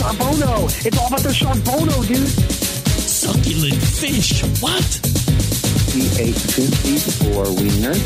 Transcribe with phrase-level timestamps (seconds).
[0.00, 0.64] Charbono.
[0.86, 2.26] It's all about the Charbono, dude.
[2.26, 4.40] Succulent fish.
[4.62, 4.82] What?
[5.92, 7.04] He ate two feet
[7.36, 8.00] or wieners.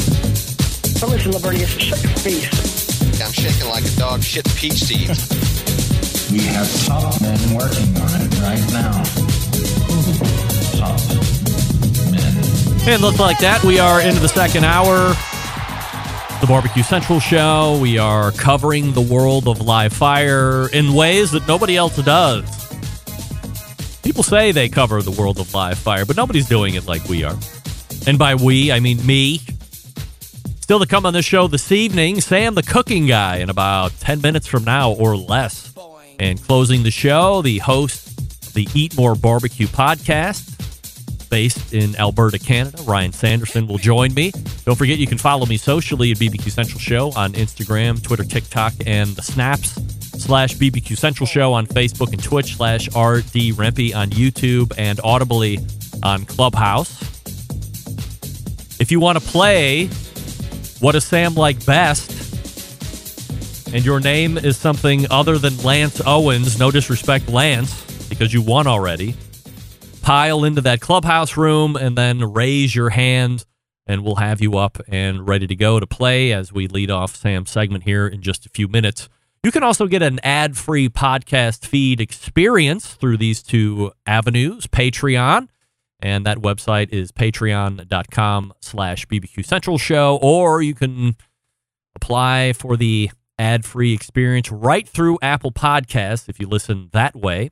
[1.01, 3.21] But listen, Lavernius, shut your face.
[3.23, 5.31] I'm shaking like a dog shit peach seeds.
[6.33, 9.05] We have top men working on it right now.
[10.75, 10.99] Top
[12.11, 12.89] men.
[12.89, 13.63] And looks like that.
[13.63, 15.15] We are into the second hour.
[16.45, 17.79] The Barbecue Central show.
[17.81, 22.45] We are covering the world of live fire in ways that nobody else does.
[24.03, 27.25] People say they cover the world of live fire, but nobody's doing it like we
[27.25, 27.35] are.
[28.07, 29.39] And by we, I mean me.
[30.61, 34.21] Still to come on this show this evening, Sam the cooking guy in about 10
[34.21, 35.73] minutes from now or less.
[36.19, 40.54] And closing the show, the host the Eat More Barbecue podcast,
[41.35, 42.81] based in Alberta, Canada.
[42.85, 44.31] Ryan Sanderson will join me.
[44.65, 48.73] Don't forget you can follow me socially at BBQ Central Show on Instagram, Twitter, TikTok,
[48.87, 49.75] and the Snaps
[50.23, 55.59] slash BBQ Central Show on Facebook and Twitch slash RD Rempy on YouTube and audibly
[56.05, 57.03] on Clubhouse.
[58.79, 59.87] If you want to play
[60.79, 62.13] What Does Sam Like Best?
[63.75, 68.69] and your name is something other than Lance Owens, no disrespect, Lance, because you won
[68.69, 69.17] already,
[70.05, 73.47] pile into that clubhouse room and then raise your hand,
[73.87, 77.17] and we'll have you up and ready to go to play as we lead off
[77.17, 79.09] Sam's segment here in just a few minutes.
[79.43, 85.49] You can also get an ad free podcast feed experience through these two avenues Patreon,
[86.01, 91.17] and that website is patreon.com slash BBQ Central Show, or you can
[91.97, 97.49] apply for the ad free experience right through Apple Podcasts if you listen that way.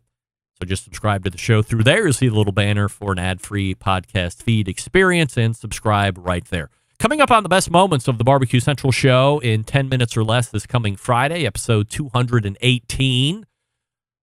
[0.63, 2.05] So just subscribe to the show through there.
[2.05, 6.45] You'll see the little banner for an ad free podcast feed experience and subscribe right
[6.51, 6.71] there.
[7.01, 10.23] Coming up on the best moments of the Barbecue Central show in 10 minutes or
[10.23, 13.45] less this coming Friday, episode 218.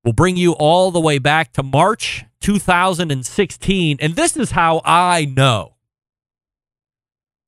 [0.05, 3.97] We'll bring you all the way back to March 2016.
[3.99, 5.75] And this is how I know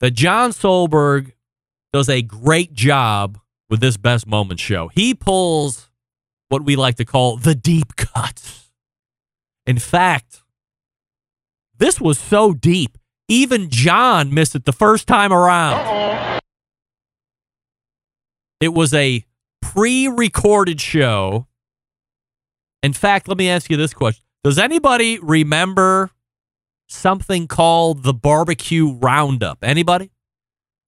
[0.02, 1.31] that John Solberg
[1.94, 4.90] does a great job with this best moments show.
[4.90, 5.90] He pulls
[6.50, 8.61] what we like to call the deep cuts.
[9.66, 10.42] In fact,
[11.78, 16.42] this was so deep, even John missed it the first time around.
[18.60, 19.26] It was a
[19.62, 21.48] pre recorded show.
[22.84, 26.12] In fact, let me ask you this question Does anybody remember
[26.88, 29.60] something called the barbecue roundup?
[29.64, 30.12] Anybody?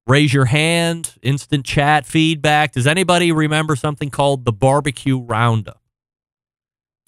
[0.06, 2.74] Raise your hand, instant chat feedback.
[2.74, 5.83] Does anybody remember something called the barbecue roundup?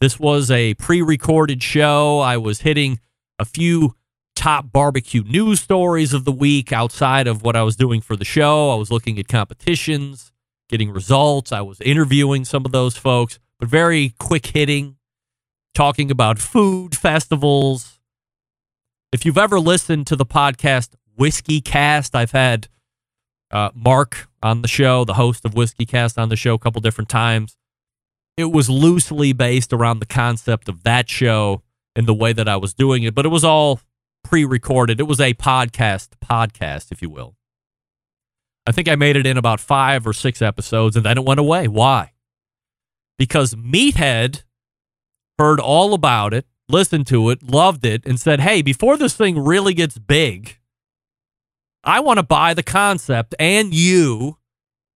[0.06, 2.20] This was a pre recorded show.
[2.20, 3.00] I was hitting
[3.40, 3.96] a few
[4.36, 8.24] top barbecue news stories of the week outside of what I was doing for the
[8.24, 8.70] show.
[8.70, 10.32] I was looking at competitions,
[10.70, 11.52] getting results.
[11.52, 14.98] I was interviewing some of those folks, but very quick hitting,
[15.74, 18.00] talking about food festivals.
[19.12, 22.68] If you've ever listened to the podcast Whiskey Cast, I've had
[23.50, 26.80] uh, Mark on the show, the host of Whiskey Cast on the show a couple
[26.80, 27.58] different times.
[28.38, 31.62] It was loosely based around the concept of that show
[31.96, 33.80] and the way that I was doing it, but it was all
[34.24, 35.00] pre-recorded.
[35.00, 37.36] It was a podcast, podcast, if you will.
[38.68, 41.40] I think I made it in about five or six episodes, and then it went
[41.40, 41.68] away.
[41.68, 42.12] Why?
[43.18, 44.44] Because Meathead
[45.38, 49.40] heard all about it, listened to it, loved it, and said, "Hey, before this thing
[49.40, 50.58] really gets big."
[51.84, 54.38] I want to buy the concept and you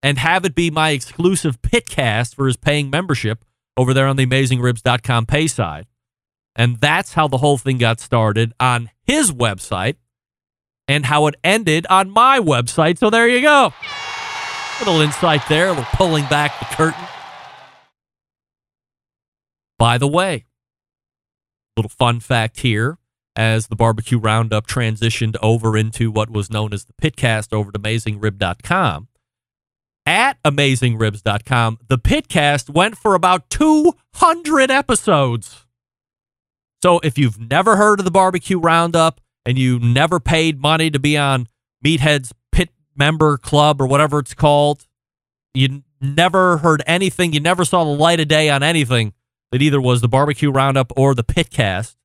[0.01, 3.43] and have it be my exclusive pitcast for his paying membership
[3.77, 5.85] over there on the amazingribs.com pay side.
[6.55, 9.95] And that's how the whole thing got started on his website
[10.87, 12.97] and how it ended on my website.
[12.97, 13.73] So there you go.
[14.79, 17.05] Little insight there, little pulling back the curtain.
[19.77, 20.45] By the way,
[21.77, 22.97] little fun fact here
[23.35, 27.75] as the barbecue roundup transitioned over into what was known as the pitcast over at
[27.75, 29.07] amazingrib.com.
[30.05, 35.65] At amazingribs.com, the pitcast went for about 200 episodes.
[36.81, 40.99] So if you've never heard of the barbecue roundup and you never paid money to
[40.99, 41.47] be on
[41.85, 44.87] Meathead's Pit Member Club or whatever it's called,
[45.53, 49.13] you never heard anything, you never saw the light of day on anything
[49.51, 51.95] that either was the barbecue roundup or the pitcast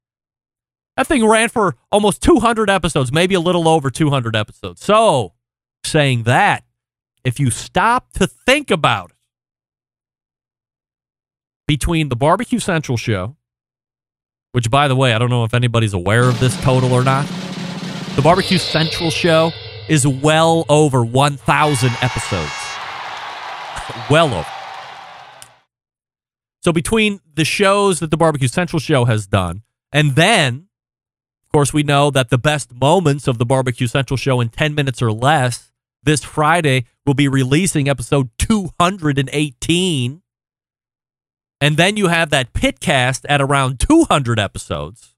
[0.96, 4.84] That thing ran for almost 200 episodes, maybe a little over 200 episodes.
[4.84, 5.34] So,
[5.84, 6.63] saying that,
[7.24, 9.16] if you stop to think about it,
[11.66, 13.36] between the Barbecue Central show,
[14.52, 17.26] which, by the way, I don't know if anybody's aware of this total or not,
[18.16, 19.50] the Barbecue Central show
[19.88, 22.52] is well over 1,000 episodes.
[24.10, 24.46] well over.
[26.62, 29.62] So, between the shows that the Barbecue Central show has done,
[29.92, 30.68] and then
[31.46, 34.74] of course, we know that the best moments of the Barbecue Central show in 10
[34.74, 35.70] minutes or less
[36.04, 40.22] this Friday we'll be releasing episode 218.
[41.60, 45.14] And then you have that pitcast at around 200 episodes.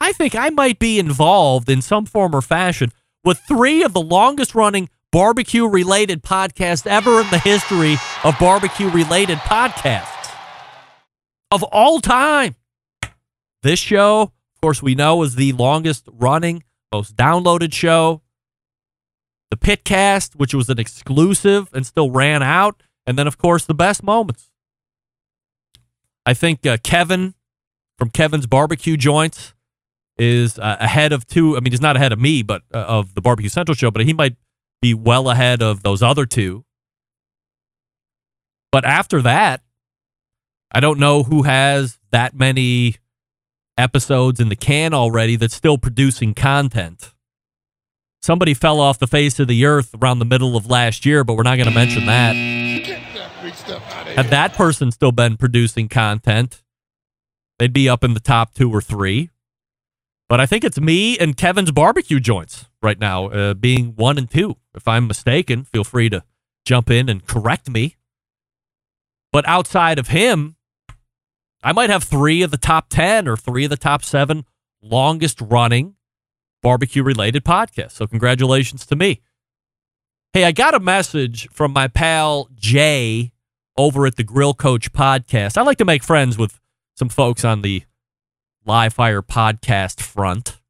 [0.00, 2.92] I think I might be involved in some form or fashion
[3.24, 8.90] with three of the longest running barbecue related podcasts ever in the history of barbecue
[8.90, 10.30] related podcasts
[11.50, 12.54] of all time.
[13.62, 16.62] This show, of course, we know is the longest running,
[16.92, 18.22] most downloaded show.
[19.50, 22.82] The Pitcast, which was an exclusive and still ran out.
[23.06, 24.50] And then, of course, the best moments.
[26.24, 27.34] I think uh, Kevin
[27.98, 29.54] from Kevin's Barbecue Joints
[30.18, 31.56] is uh, ahead of two.
[31.56, 34.04] I mean, he's not ahead of me, but uh, of the Barbecue Central show, but
[34.04, 34.36] he might
[34.82, 36.64] be well ahead of those other two.
[38.72, 39.62] But after that,
[40.72, 42.96] I don't know who has that many
[43.78, 47.12] episodes in the can already that's still producing content.
[48.26, 51.34] Somebody fell off the face of the earth around the middle of last year, but
[51.34, 52.34] we're not going to mention that.
[54.16, 56.64] Had that person still been producing content,
[57.60, 59.30] they'd be up in the top two or three.
[60.28, 64.28] But I think it's me and Kevin's barbecue joints right now, uh, being one and
[64.28, 64.56] two.
[64.74, 66.24] If I'm mistaken, feel free to
[66.64, 67.94] jump in and correct me.
[69.30, 70.56] But outside of him,
[71.62, 74.46] I might have three of the top 10 or three of the top seven
[74.82, 75.95] longest running
[76.66, 77.92] barbecue related podcast.
[77.92, 79.20] So, congratulations to me.
[80.32, 83.30] Hey, I got a message from my pal Jay
[83.78, 85.56] over at the Grill Coach podcast.
[85.56, 86.58] I like to make friends with
[86.96, 87.84] some folks on the
[88.64, 90.60] Live Fire podcast front.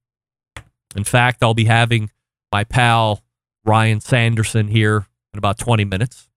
[0.95, 2.11] In fact, I'll be having
[2.53, 3.23] my pal
[3.65, 6.29] Ryan Sanderson here in about 20 minutes.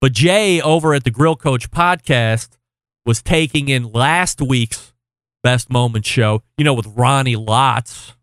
[0.00, 2.56] But Jay over at the Grill Coach podcast
[3.04, 4.94] was taking in last week's
[5.42, 8.14] Best Moment show, you know, with Ronnie Lots.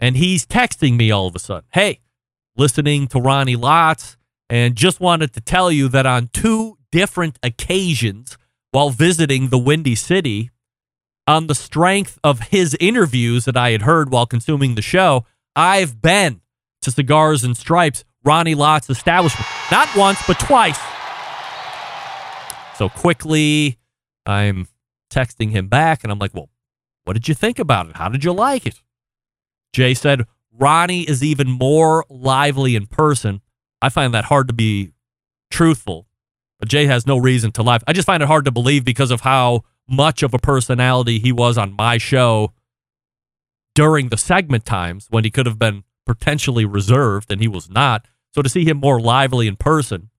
[0.00, 2.00] And he's texting me all of a sudden, hey,
[2.56, 4.16] listening to Ronnie Lots,
[4.48, 8.38] and just wanted to tell you that on two different occasions
[8.70, 10.50] while visiting the Windy City,
[11.26, 16.00] on the strength of his interviews that I had heard while consuming the show, I've
[16.00, 16.40] been
[16.82, 19.46] to Cigars and Stripes, Ronnie Lott's establishment.
[19.70, 20.78] Not once, but twice.
[22.76, 23.78] So quickly,
[24.24, 24.68] I'm
[25.12, 26.48] texting him back, and I'm like, well,
[27.04, 27.96] what did you think about it?
[27.96, 28.80] How did you like it?
[29.72, 33.40] Jay said, Ronnie is even more lively in person.
[33.80, 34.92] I find that hard to be
[35.50, 36.06] truthful.
[36.58, 37.78] But Jay has no reason to lie.
[37.86, 41.32] I just find it hard to believe because of how much of a personality he
[41.32, 42.52] was on my show
[43.74, 48.06] during the segment times when he could have been potentially reserved and he was not.
[48.34, 50.10] So to see him more lively in person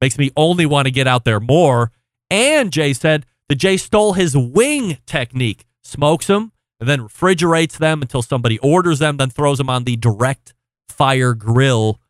[0.00, 1.90] makes me only want to get out there more.
[2.30, 8.02] And Jay said that Jay stole his wing technique, smokes them, and then refrigerates them
[8.02, 10.54] until somebody orders them, then throws them on the direct
[10.88, 12.00] fire grill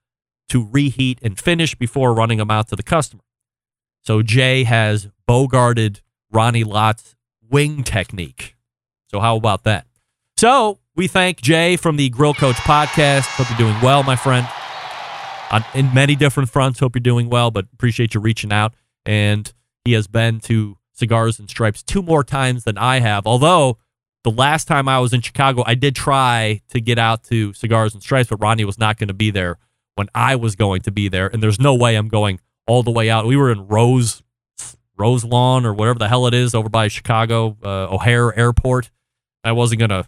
[0.49, 3.23] to reheat and finish before running them out to the customer.
[4.03, 6.01] So Jay has bogarted
[6.33, 7.17] Ronnie Lott's
[7.51, 8.57] wing technique.
[9.09, 9.87] So how about that?
[10.37, 13.27] So we thank Jay from the Grill Coach podcast.
[13.27, 14.49] Hope you're doing well, my friend.
[15.51, 18.73] On, in many different fronts, hope you're doing well, but appreciate you reaching out.
[19.05, 19.53] And
[19.85, 23.27] he has been to Cigars and Stripes two more times than I have.
[23.27, 23.79] Although
[24.23, 27.95] the last time I was in Chicago, I did try to get out to Cigars
[27.95, 29.59] and Stripes, but Ronnie was not going to be there
[29.95, 31.29] when I was going to be there.
[31.29, 33.27] And there's no way I'm going all the way out.
[33.27, 34.23] We were in Rose
[34.97, 38.91] Rose Lawn or whatever the hell it is over by Chicago uh, O'Hare Airport.
[39.43, 40.07] I wasn't going to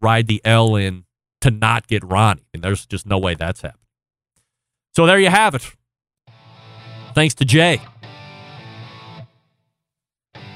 [0.00, 1.04] ride the L in
[1.40, 2.46] to not get Ronnie.
[2.54, 3.80] And there's just no way that's happening.
[4.94, 5.68] So there you have it.
[7.14, 7.80] Thanks to Jay.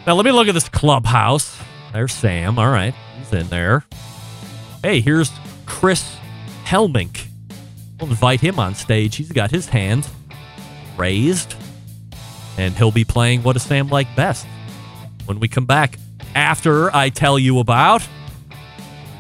[0.06, 1.58] Now let me look at this clubhouse.
[1.94, 2.58] There's Sam.
[2.58, 2.92] All right.
[3.16, 3.84] He's in there.
[4.82, 5.30] Hey, here's
[5.64, 6.16] Chris
[6.64, 7.28] Helmink.
[8.00, 9.14] We'll invite him on stage.
[9.14, 10.08] He's got his hand
[10.96, 11.54] raised.
[12.58, 14.44] And he'll be playing What Does Sam Like Best
[15.26, 16.00] when we come back
[16.34, 18.06] after I tell you about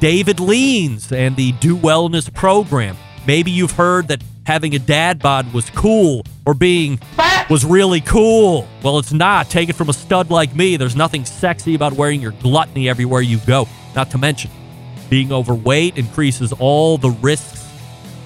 [0.00, 2.96] David Leans and the Do Wellness program.
[3.24, 8.00] Maybe you've heard that having a dad bod was cool or being fat was really
[8.00, 8.68] cool.
[8.82, 9.50] Well, it's not.
[9.50, 10.76] Take it from a stud like me.
[10.76, 13.68] There's nothing sexy about wearing your gluttony everywhere you go.
[13.94, 14.50] Not to mention,
[15.10, 17.68] being overweight increases all the risks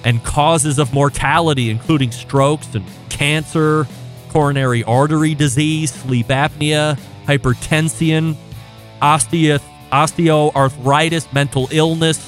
[0.05, 3.85] and causes of mortality, including strokes and cancer,
[4.29, 8.35] coronary artery disease, sleep apnea, hypertension,
[9.01, 9.61] osteo-
[9.91, 12.25] osteoarthritis, mental illness.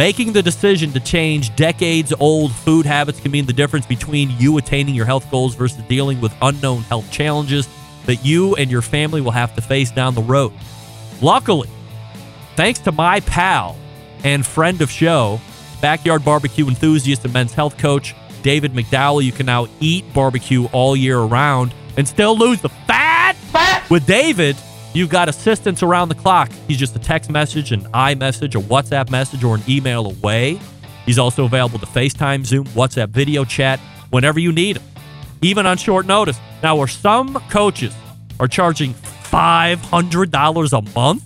[0.00, 4.56] Making the decision to change decades old food habits can mean the difference between you
[4.56, 7.68] attaining your health goals versus dealing with unknown health challenges
[8.06, 10.54] that you and your family will have to face down the road.
[11.20, 11.68] Luckily,
[12.56, 13.76] thanks to my pal
[14.24, 15.38] and friend of show,
[15.82, 20.96] backyard barbecue enthusiast and men's health coach, David McDowell, you can now eat barbecue all
[20.96, 23.36] year around and still lose the fat.
[23.90, 24.56] With David,
[24.94, 26.50] you've got assistance around the clock.
[26.68, 30.60] He's just a text message, an iMessage, a WhatsApp message, or an email away.
[31.06, 33.80] He's also available to FaceTime, Zoom, WhatsApp video chat
[34.10, 34.84] whenever you need him,
[35.42, 36.38] even on short notice.
[36.62, 37.94] Now, where some coaches
[38.38, 41.24] are charging $500 a month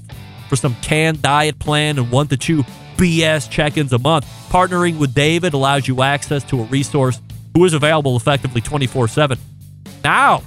[0.48, 2.62] for some canned diet plan and one to two
[2.96, 7.20] BS check ins a month, partnering with David allows you access to a resource
[7.54, 9.38] who is available effectively 24 7.
[10.02, 10.42] Now,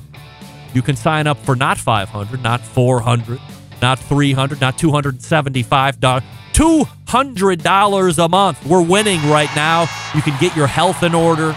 [0.74, 3.40] you can sign up for not 500, not 400,
[3.82, 8.66] not 300, not 275 dollars, $200 a month.
[8.66, 9.82] We're winning right now.
[10.16, 11.56] You can get your health in order.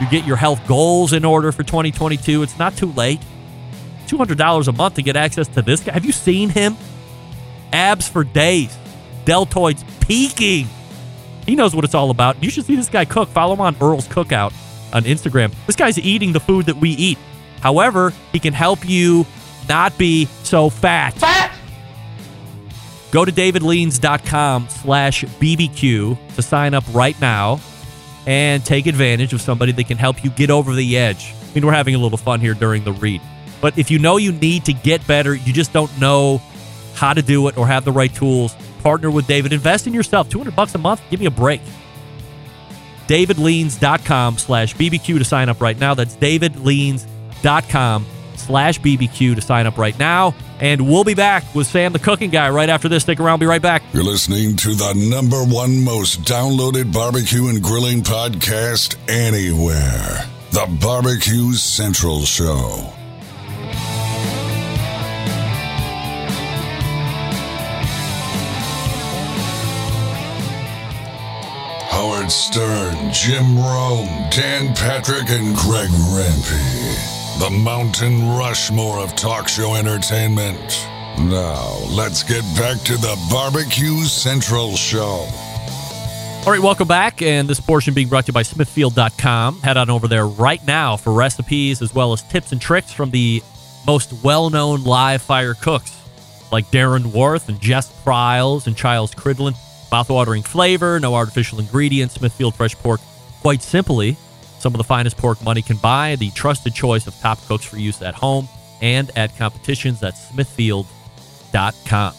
[0.00, 2.42] You get your health goals in order for 2022.
[2.42, 3.20] It's not too late.
[4.08, 5.92] $200 a month to get access to this guy.
[5.92, 6.76] Have you seen him?
[7.72, 8.76] Abs for days.
[9.24, 10.66] Deltoids peaking.
[11.46, 12.42] He knows what it's all about.
[12.42, 13.28] You should see this guy cook.
[13.28, 14.52] Follow him on Earl's Cookout
[14.92, 15.54] on Instagram.
[15.66, 17.18] This guy's eating the food that we eat.
[17.60, 19.26] However, he can help you
[19.68, 21.14] not be so fat.
[21.14, 21.56] Fat!
[23.10, 27.60] Go to davidleans.com slash BBQ to sign up right now
[28.26, 31.32] and take advantage of somebody that can help you get over the edge.
[31.50, 33.20] I mean, we're having a little fun here during the read.
[33.60, 36.40] But if you know you need to get better, you just don't know
[36.94, 39.52] how to do it or have the right tools, partner with David.
[39.52, 40.28] Invest in yourself.
[40.28, 41.02] 200 bucks a month.
[41.10, 41.60] Give me a break.
[43.08, 45.94] davidleans.com slash BBQ to sign up right now.
[45.94, 50.34] That's davidleans.com slash BBQ to sign up right now.
[50.58, 53.04] And we'll be back with Sam, the cooking guy, right after this.
[53.04, 53.38] Stick around.
[53.38, 53.82] Be right back.
[53.94, 60.26] You're listening to the number one most downloaded barbecue and grilling podcast anywhere.
[60.50, 62.92] The Barbecue Central Show.
[71.88, 77.19] Howard Stern, Jim Rome, Dan Patrick, and Greg Rempe.
[77.40, 80.86] The Mountain Rushmore of talk show entertainment.
[81.20, 85.26] Now, let's get back to the Barbecue Central Show.
[86.44, 87.22] All right, welcome back.
[87.22, 89.60] And this portion being brought to you by Smithfield.com.
[89.60, 93.10] Head on over there right now for recipes as well as tips and tricks from
[93.10, 93.42] the
[93.86, 95.98] most well known live fire cooks
[96.52, 99.54] like Darren Worth and Jess Pryles and Childs Cridlin.
[99.90, 103.00] Mouthwatering flavor, no artificial ingredients, Smithfield Fresh Pork.
[103.40, 104.18] Quite simply,
[104.60, 107.78] some of the finest pork money can buy, the trusted choice of top cooks for
[107.78, 108.46] use at home
[108.82, 112.14] and at competitions at smithfield.com.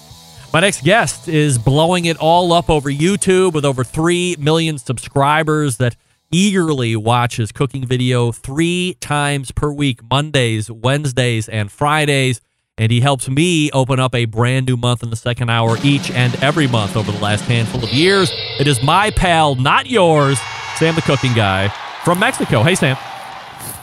[0.54, 5.78] My next guest is blowing it all up over YouTube with over 3 million subscribers
[5.78, 5.96] that
[6.32, 12.42] eagerly watches cooking video three times per week Mondays, Wednesdays, and Fridays.
[12.78, 16.10] And he helps me open up a brand new month in the second hour each
[16.12, 18.32] and every month over the last handful of years.
[18.60, 20.40] It is my pal, not yours,
[20.76, 21.72] Sam the Cooking Guy
[22.03, 22.63] from Mexico.
[22.63, 22.98] Hey, Sam.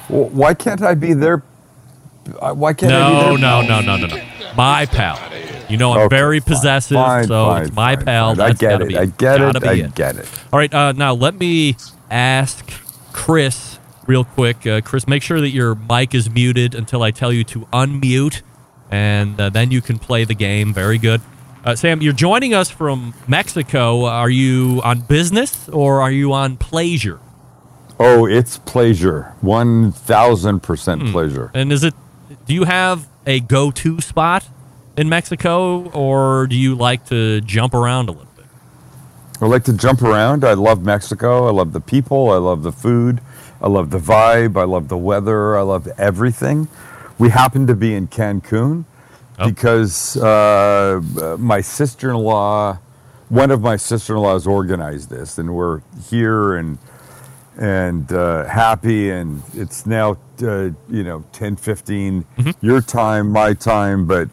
[0.09, 1.43] Well, why can't I be there?
[2.41, 3.39] uh, Why can't I be No, there?
[3.39, 4.23] no, no, no, no, no.
[4.57, 5.19] My pal.
[5.69, 8.35] You know I'm Okay, very fine, possessive, fine, so fine, it's my pal.
[8.35, 8.41] fine.
[8.51, 8.89] I get it.
[8.89, 9.63] Be I get it.
[9.65, 9.95] I it.
[9.95, 10.27] get it.
[10.51, 11.77] All right, uh, now let me
[12.11, 12.71] ask
[13.13, 14.67] Chris real quick.
[14.67, 18.41] Uh, Chris, make sure that your mic is muted until I tell you to unmute,
[18.91, 20.73] and uh, then you can play the game.
[20.73, 21.21] Very good.
[21.65, 24.07] Uh, Sam, you're joining us from Mexico.
[24.07, 27.21] Are you on business or are you on pleasure?
[27.99, 29.35] Oh, it's pleasure.
[29.41, 31.13] One thousand percent Hmm.
[31.13, 31.51] pleasure.
[31.55, 31.95] And is it?
[32.47, 34.49] Do you have a go-to spot
[34.97, 38.47] in Mexico, or do you like to jump around a little bit?
[39.41, 40.45] I like to jump around.
[40.45, 41.47] I love Mexico.
[41.47, 42.31] I love the people.
[42.31, 43.21] I love the food.
[43.61, 44.57] I love the vibe.
[44.57, 45.57] I love the weather.
[45.59, 46.69] I love everything.
[47.19, 48.85] We happen to be in Cancun
[49.41, 49.47] Oh.
[49.49, 51.01] because uh,
[51.39, 52.79] my sister in law,
[53.29, 56.79] one of my sister in laws organized this, and we're here and
[57.59, 59.11] and uh, happy.
[59.11, 62.25] And it's now, uh, you know, 10, 15,
[62.61, 64.07] your time, my time.
[64.07, 64.29] But,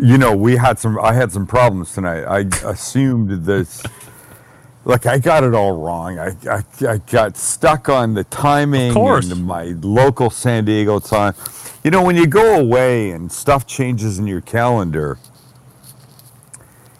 [0.00, 2.24] you know, we had some, I had some problems tonight.
[2.24, 3.82] I assumed this
[4.84, 6.18] look, I got it all wrong.
[6.18, 9.30] I, I, I got stuck on the timing Of course.
[9.30, 11.34] and my local San Diego time.
[11.82, 15.18] You know, when you go away and stuff changes in your calendar,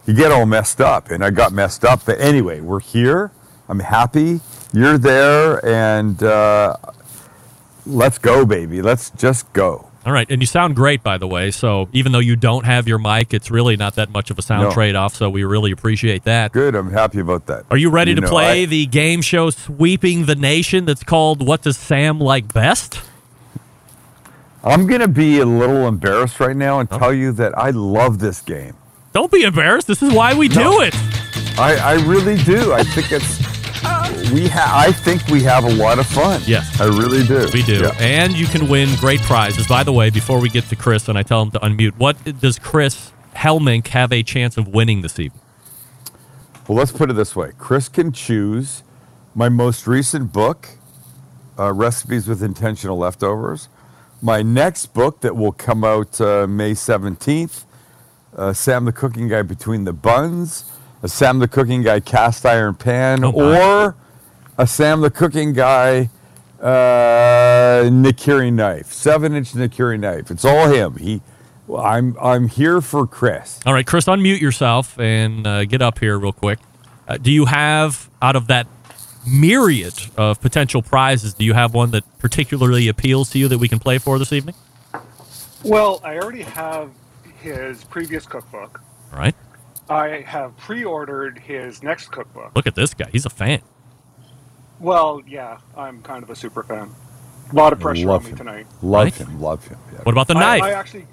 [0.06, 1.10] you get all messed up.
[1.10, 2.04] And I got messed up.
[2.04, 3.30] But anyway, we're here.
[3.68, 4.40] I'm happy.
[4.74, 5.64] You're there.
[5.64, 6.76] And uh,
[7.86, 8.82] let's go, baby.
[8.82, 9.88] Let's just go.
[10.06, 11.50] All right, and you sound great, by the way.
[11.50, 14.42] So even though you don't have your mic, it's really not that much of a
[14.42, 14.70] sound No.
[14.70, 15.14] trade-off.
[15.14, 16.52] So we really appreciate that.
[16.52, 16.74] Good.
[16.74, 17.64] I'm happy about that.
[17.70, 21.02] Are you ready You to know, play I- the game show sweeping the nation that's
[21.04, 23.00] called "What Does Sam Like Best"?
[24.62, 28.18] I'm going to be a little embarrassed right now and tell you that I love
[28.18, 28.74] this game.
[29.14, 29.86] Don't be embarrassed.
[29.86, 30.54] This is why we No.
[30.72, 30.94] do it.
[31.58, 32.72] I, I really do.
[32.72, 33.38] I think it's
[34.34, 36.42] we ha- I think we have a lot of fun.
[36.46, 36.80] Yes.
[36.80, 37.48] I really do.
[37.52, 37.94] We do, Yeah.
[38.00, 39.66] and you can win great prizes.
[39.66, 42.16] By the way, before we get to Chris and I tell him to unmute, what
[42.40, 45.40] does Chris Helmink have a chance of winning this evening?
[46.68, 48.82] Well, let's put it this way: Chris can choose
[49.34, 50.68] my most recent book,
[51.58, 53.68] uh, "Recipes with Intentional Leftovers."
[54.22, 57.64] My next book that will come out uh, May seventeenth,
[58.36, 60.64] uh, "Sam the Cooking Guy Between the Buns,"
[61.02, 63.96] a "Sam the Cooking Guy Cast Iron Pan," Oh, or
[64.58, 66.10] a "Sam the Cooking Guy
[66.60, 70.30] uh, Nakiri Knife," seven-inch Nakiri knife.
[70.30, 70.96] It's all him.
[70.96, 71.20] He,
[71.76, 73.60] I'm I'm here for Chris.
[73.66, 76.58] All right, Chris, unmute yourself and uh, get up here real quick.
[77.06, 78.66] Uh, do you have, out of that
[79.26, 83.68] myriad of potential prizes, do you have one that particularly appeals to you that we
[83.68, 84.54] can play for this evening?
[85.62, 86.90] Well, I already have
[87.40, 88.80] his previous cookbook.
[89.12, 89.34] All right.
[89.88, 92.52] I have pre-ordered his next cookbook.
[92.54, 93.08] Look at this guy.
[93.12, 93.60] He's a fan.
[94.80, 96.90] Well, yeah, I'm kind of a super fan.
[97.52, 98.36] A lot of pressure Love on me him.
[98.38, 98.66] tonight.
[98.82, 99.14] Love Right.
[99.14, 99.40] him.
[99.40, 99.78] Love him.
[99.92, 99.98] Yeah.
[100.02, 100.62] What about the knife?
[100.62, 101.06] I actually,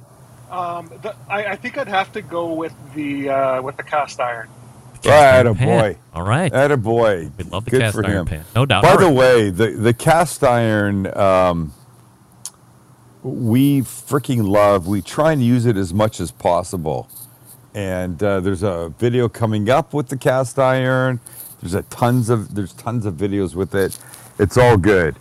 [0.49, 4.19] um, the, I, I think I'd have to go with the uh, with the cast
[4.19, 4.47] iron.
[5.05, 5.67] Right, a Pan.
[5.67, 5.97] boy.
[6.13, 6.51] All right.
[6.51, 7.31] That a boy.
[7.37, 8.25] We love the Good cast for iron him.
[8.25, 8.45] pan.
[8.55, 8.83] No doubt.
[8.83, 9.15] By All the right.
[9.15, 11.73] way, the the cast iron um,
[13.23, 14.87] we freaking love.
[14.87, 17.09] We try and use it as much as possible.
[17.73, 21.19] And uh, there's a video coming up with the cast iron.
[21.61, 23.97] There's a tons of there's tons of videos with it.
[24.39, 25.15] It's all good.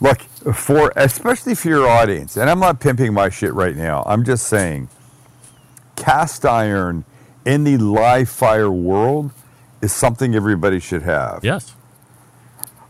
[0.00, 0.22] Look
[0.54, 4.02] for especially for your audience, and I'm not pimping my shit right now.
[4.06, 4.88] I'm just saying,
[5.96, 7.04] cast iron
[7.44, 9.32] in the live fire world
[9.80, 11.40] is something everybody should have.
[11.42, 11.74] Yes.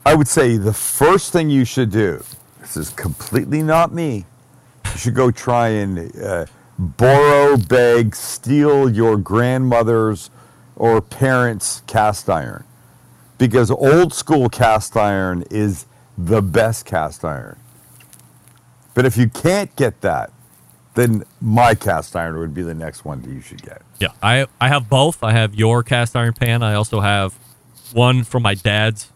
[0.05, 2.25] I would say the first thing you should do,
[2.61, 4.25] this is completely not me,
[4.87, 6.47] you should go try and uh,
[6.79, 10.31] borrow, beg, steal your grandmother's
[10.75, 12.65] or parents' cast iron.
[13.41, 15.87] Because old school cast iron is
[16.19, 17.59] the best cast iron.
[18.95, 20.31] But if you can't get that,
[20.95, 23.81] then my cast iron would be the next one that you should get.
[23.99, 25.25] Yeah, I I have both.
[25.25, 26.63] I have your cast iron pan.
[26.63, 27.33] I also have
[27.95, 29.11] one from my dad's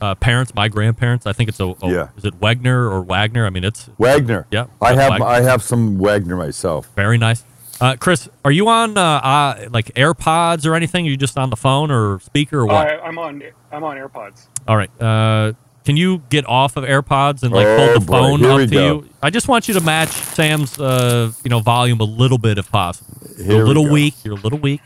[0.00, 1.26] uh, parents, my grandparents.
[1.26, 2.08] I think it's a, a- Yeah.
[2.16, 3.46] Is it Wagner or Wagner?
[3.46, 4.46] I mean, it's Wagner.
[4.50, 5.26] Yeah, I have Wagner.
[5.26, 6.88] I have some Wagner myself.
[6.96, 7.44] very nice.
[7.80, 11.06] Uh, Chris, are you on uh, uh, like AirPods or anything?
[11.06, 12.86] Are you just on the phone or speaker or what?
[12.88, 14.46] I, I'm on I'm on AirPods.
[14.68, 14.90] All right.
[15.00, 15.52] Uh,
[15.84, 18.12] can you get off of AirPods and like Oh, hold the boy.
[18.12, 18.86] phone Here up to go.
[19.02, 19.08] you?
[19.22, 22.70] I just want you to match Sam's uh, you know volume a little bit if
[22.70, 23.16] possible.
[23.38, 23.92] You're a little go.
[23.92, 24.14] weak.
[24.24, 24.82] You're a little weak.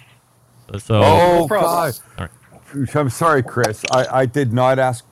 [0.72, 1.92] Uh, So Oh, problem.
[2.16, 2.28] God.
[2.28, 2.28] All
[2.94, 3.84] I'm sorry, Chris.
[3.92, 5.04] I, I did not ask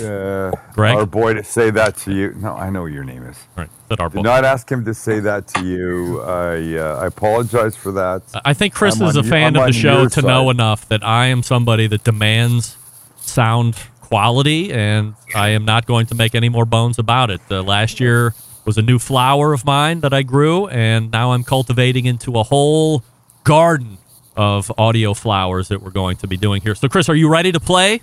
[0.00, 0.96] uh, Greg?
[0.96, 2.34] our boy to say that to you.
[2.36, 3.36] No, I know what your name is.
[3.56, 6.20] all right, that our Did not ask him to say that to you.
[6.22, 8.22] I uh, I apologize for that.
[8.44, 11.04] I think Chris I'm is a fan I'm of the show to know enough that
[11.04, 12.76] I am somebody that demands
[13.16, 17.40] sound quality, and I am not going to make any more bones about it.
[17.50, 21.44] Uh, last year was a new flower of mine that I grew, and now I'm
[21.44, 23.02] cultivating into a whole
[23.44, 23.98] garden
[24.36, 26.74] of audio flowers that we're going to be doing here.
[26.74, 28.00] So, Chris, are you ready to play?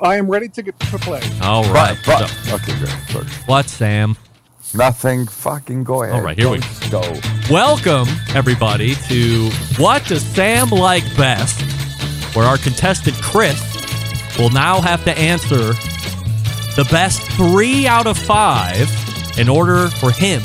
[0.00, 1.20] I am ready to get to play.
[1.42, 1.98] All right.
[2.06, 2.88] But, So- okay, good.
[3.10, 3.26] Sorry.
[3.46, 4.16] what, Sam?
[4.74, 5.26] Nothing.
[5.26, 6.14] Fucking go ahead.
[6.14, 7.00] All right, here we go.
[7.50, 11.60] Welcome, everybody, to What Does Sam Like Best,
[12.36, 13.58] where our contestant Chris
[14.38, 15.72] will now have to answer
[16.76, 18.88] the best three out of five
[19.38, 20.42] in order for him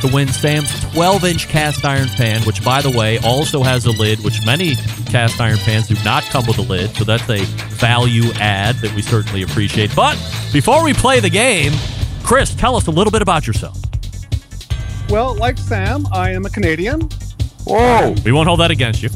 [0.00, 3.90] to win Sam's 12 inch cast iron pan, which, by the way, also has a
[3.90, 4.74] lid, which many
[5.06, 6.90] cast iron pans do not come with a lid.
[6.96, 7.44] So that's a
[7.76, 9.94] value add that we certainly appreciate.
[9.96, 10.14] But
[10.52, 11.72] before we play the game,
[12.22, 13.78] Chris, tell us a little bit about yourself.
[15.08, 17.00] Well, like Sam, I am a Canadian.
[17.64, 18.14] Whoa.
[18.24, 19.08] We won't hold that against you.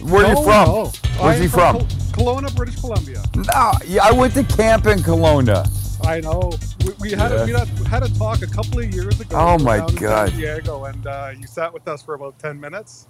[0.00, 0.68] Where are you No, from?
[0.68, 0.74] Oh.
[0.84, 1.20] no.
[1.20, 1.76] I Where's am he from?
[1.76, 3.22] Col- Kelowna, British Columbia.
[3.36, 5.66] No, yeah, I went to camp in Kelowna.
[6.04, 6.52] I know.
[6.84, 7.44] We, we had Yeah.
[7.44, 9.36] we had, had a talk a couple of years ago.
[9.36, 10.28] Oh, my down in God.
[10.30, 13.06] San Diego, and uh, you sat with us for about ten minutes.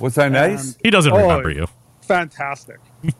[0.00, 0.76] Was that nice?
[0.82, 1.66] He doesn't Oh, remember you.
[2.02, 2.78] Fantastic.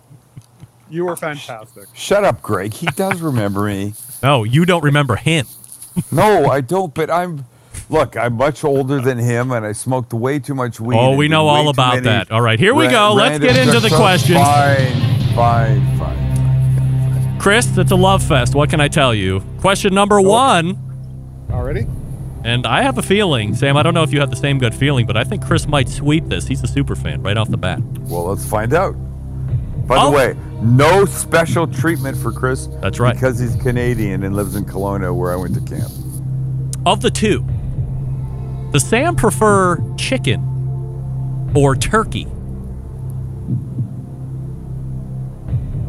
[0.91, 1.85] You were fantastic.
[1.93, 2.73] Shut up, Greg.
[2.73, 3.93] He does remember me.
[4.23, 5.45] No, you don't remember him.
[6.11, 6.95] no, I don't.
[6.95, 7.45] But I'm.
[7.91, 10.97] Look, I'm much older than him, and I smoked way too much weed.
[10.99, 12.31] Oh, we know all about that.
[12.31, 13.15] All right, here we ra- go.
[13.17, 13.97] Let's get into the drugs.
[14.01, 14.39] questions.
[14.39, 16.28] Fine, fine, fine.
[17.39, 18.55] Chris, it's a love fest.
[18.55, 19.41] What can I tell you?
[19.61, 20.23] Question number oh.
[20.23, 21.47] one.
[21.51, 21.87] Already?
[22.45, 24.75] And I have a feeling, Sam, I don't know if you have the same gut
[24.75, 26.47] feeling, but I think Chris might sweep this.
[26.47, 27.81] He's a super fan right off the bat.
[28.03, 28.93] Well, let's find out.
[29.87, 30.11] By Oh.
[30.11, 32.69] the way, no special treatment for Chris.
[32.81, 33.15] That's right.
[33.15, 35.91] Because he's Canadian and lives in Kelowna, where I went to camp.
[36.87, 37.45] Of the two,
[38.73, 42.27] does Sam prefer chicken or turkey?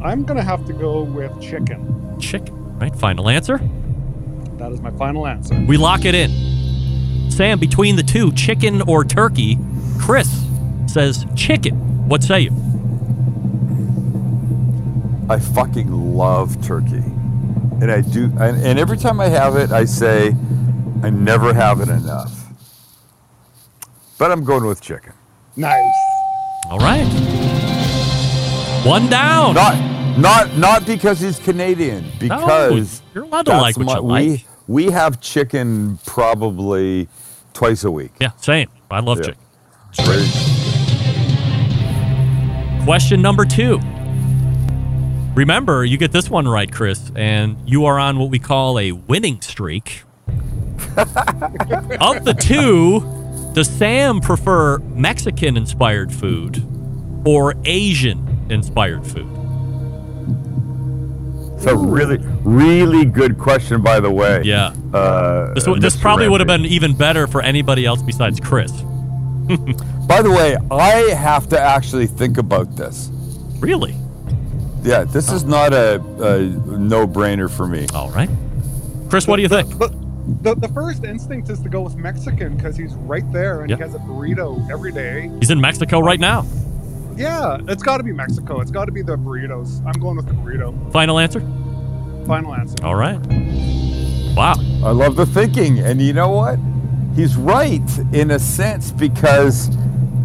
[0.04, 2.18] I'm going to have to go with chicken.
[2.20, 2.96] Chicken, right?
[2.96, 3.60] Final answer?
[4.58, 5.60] That is my final answer.
[5.68, 7.32] We lock it in.
[7.32, 9.58] Sam, between the two, chicken or turkey,
[10.00, 10.46] Chris
[10.88, 12.08] says chicken.
[12.08, 12.52] What say you?
[15.30, 17.04] I fucking love turkey.
[17.82, 20.36] And I do, and, and every time I have it, I say,
[21.04, 22.48] I never have it enough.
[24.18, 25.14] But I'm going with chicken.
[25.56, 25.94] Nice.
[26.70, 27.49] All right.
[28.86, 29.54] One down.
[29.56, 32.06] Not, not, not because he's Canadian.
[32.18, 34.46] Because you're allowed to like what my- you like.
[34.68, 37.08] We, we have chicken probably
[37.54, 38.12] twice a week.
[38.20, 38.70] Yeah, same.
[38.90, 39.34] I love Yeah.
[39.94, 40.06] chicken.
[40.06, 40.30] Great.
[42.86, 43.80] Question number two.
[45.36, 48.94] Remember, you get this one right, Chris, and you are on what we call a
[48.94, 50.04] winning streak.
[50.98, 53.02] of the two,
[53.54, 56.66] does Sam prefer Mexican inspired food
[57.26, 59.28] or Asian inspired food?
[61.56, 64.42] It's a really, really good question, by the way.
[64.46, 64.74] Yeah.
[64.94, 66.02] Uh, This, w- this Mr.
[66.02, 68.72] probably would have been even better for anybody else besides Chris.
[70.08, 73.10] By the way, I have to actually think about this.
[73.60, 73.96] Really?
[74.84, 76.40] Yeah, this is not a, a
[76.78, 77.86] no-brainer for me.
[77.94, 78.30] All right.
[79.10, 79.70] Chris, what do you think?
[79.78, 83.76] The, the first instinct is to go with Mexican because he's right there and Yeah.
[83.78, 85.30] he has a burrito every day.
[85.40, 86.46] He's in Mexico right now.
[87.20, 88.62] Yeah, it's got to be Mexico.
[88.62, 89.86] It's got to be the burritos.
[89.86, 90.90] I'm going with the burrito.
[90.94, 91.42] Final answer?
[92.26, 92.78] Final answer.
[92.82, 93.20] All right.
[94.38, 94.56] Wow.
[94.86, 96.58] I love the thinking, and you know what?
[97.18, 97.82] He's right
[98.14, 99.70] in a sense because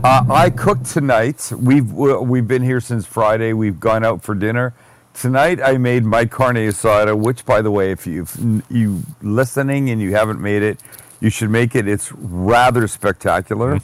[0.05, 1.51] uh, I cooked tonight.
[1.59, 3.55] We've we've been here since Friday.
[3.55, 4.73] We've gone out for dinner.
[5.15, 8.39] Tonight I made my carne asada, which, by the way, if you if
[8.71, 10.79] you listening and you haven't made it,
[11.21, 11.89] you should make it.
[11.89, 13.81] It's rather spectacular.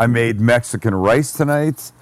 [0.00, 1.92] I made Mexican rice tonight.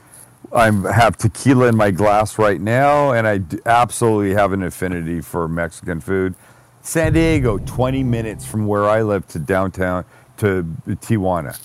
[0.52, 5.48] I have tequila in my glass right now, and I absolutely have an affinity for
[5.48, 6.34] Mexican food.
[6.82, 10.04] San Diego, 20 minutes from where I live to downtown
[10.38, 11.58] to Tijuana.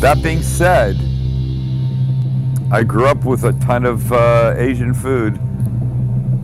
[0.00, 0.96] That being said,
[2.72, 5.38] I grew up with a ton of uh, Asian food.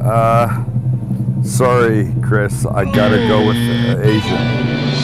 [0.02, 0.64] Uh,
[1.42, 4.99] sorry, Chris, I gotta go with uh, Asian.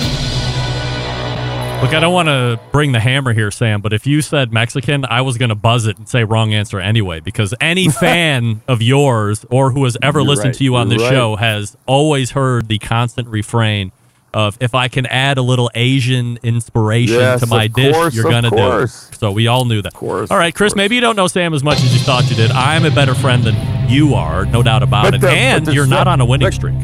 [1.83, 5.05] Look, I don't want to bring the hammer here, Sam, but if you said Mexican,
[5.05, 8.81] I was going to buzz it and say wrong answer anyway, because any fan of
[8.83, 10.55] yours or who has ever You're listened right.
[10.55, 11.15] to you on You're this right.
[11.15, 13.93] show has always heard the constant refrain
[14.35, 18.25] of if I can add a little Asian inspiration Yes, to my dish, course, you're
[18.25, 18.89] going to do it.
[18.89, 19.93] So we all knew that.
[19.93, 20.31] Course.
[20.31, 22.51] All right, Chris, maybe you don't know Sam as much as you thought you did.
[22.53, 25.21] I'm a better friend than you are, no doubt about But it.
[25.21, 26.75] the- and you're not on a winning look, streak.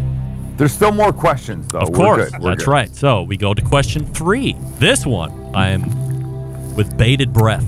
[0.57, 1.81] There's still more questions, though.
[1.81, 2.41] Of We're course, good.
[2.43, 2.71] We're that's good.
[2.71, 2.95] right.
[2.95, 4.55] So we go to question three.
[4.79, 7.67] This one, I am with bated breath.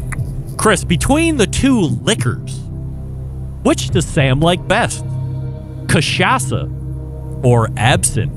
[0.56, 2.60] Chris, between the two liquors,
[3.62, 5.04] which does Sam like best?
[5.86, 6.70] Cachaça
[7.44, 8.32] or absinthe?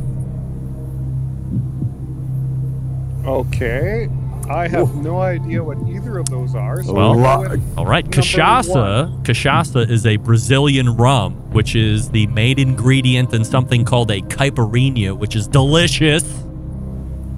[3.26, 4.10] Okay.
[4.50, 6.82] I have no idea what either of those are.
[6.84, 8.04] So Well, I'll go with all right.
[8.04, 14.10] number Cachaça, cachaça is a Brazilian rum, which is the main ingredient in something called
[14.12, 16.24] a caipirinha, which is delicious.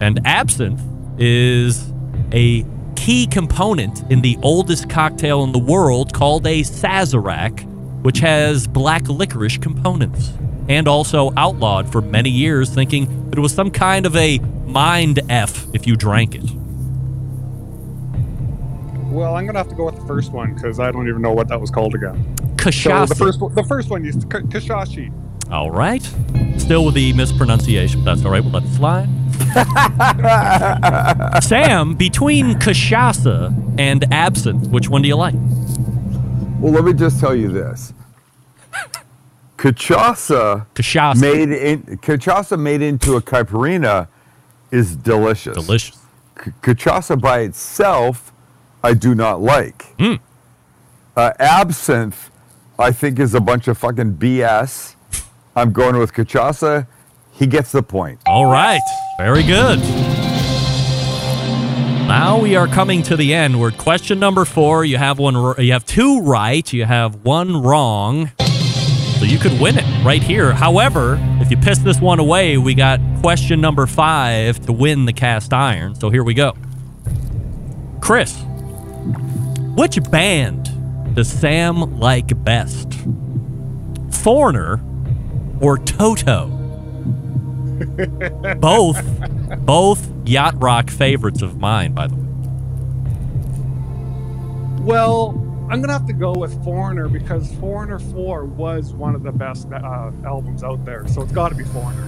[0.01, 0.81] And absinthe
[1.17, 1.91] is
[2.31, 2.63] a
[2.95, 7.65] key component in the oldest cocktail in the world called a Sazerac,
[8.03, 10.33] which has black licorice components.
[10.67, 15.19] And also outlawed for many years, thinking that it was some kind of a mind
[15.27, 16.58] F if you drank it.
[19.09, 21.31] Well, I'm gonna have to go with the first one because I don't even know
[21.33, 22.15] what that was called again.
[22.71, 25.11] So the first, one- the first one used K- Kashashi.
[25.51, 26.03] All right.
[26.57, 28.43] Still with the mispronunciation, but that's all right.
[28.43, 29.07] We'll let it fly.
[31.41, 35.33] Sam, between cachaça and absinthe, which one do you like?
[36.59, 37.93] Well, let me just tell you this.
[39.57, 41.19] Cachaça, Cachaça.
[41.21, 44.07] made in cachaça made into a caipirinha
[44.71, 45.55] is delicious.
[45.65, 45.97] Delicious.
[46.43, 48.31] C- cachaça by itself,
[48.83, 49.83] I do not like.
[49.99, 50.15] Hmm.
[51.15, 52.29] Uh, absinthe,
[52.77, 54.95] I think is a bunch of fucking BS.
[55.55, 56.87] I'm going with cachaça.
[57.31, 58.19] He gets the point.
[58.25, 58.81] All right.
[59.17, 59.79] Very good.
[62.07, 63.59] Now we are coming to the end.
[63.59, 64.83] We're at question number four.
[64.83, 65.35] You have one.
[65.63, 66.71] You have two right.
[66.73, 68.31] You have one wrong.
[69.19, 70.53] So you could win it right here.
[70.53, 75.13] However, if you piss this one away, we got question number five to win the
[75.13, 75.93] cast iron.
[75.95, 76.55] So here we go.
[78.01, 78.41] Chris,
[79.75, 80.69] which band
[81.15, 82.93] does Sam like best?
[84.11, 84.81] Foreigner
[85.61, 86.55] or Toto?
[88.59, 89.01] both
[89.65, 92.25] both yacht rock favorites of mine by the way
[94.81, 95.29] Well,
[95.69, 99.71] I'm gonna have to go with Foreigner because Foreigner Four was one of the best
[99.71, 102.03] uh, albums out there, so it's got to be Foreigner.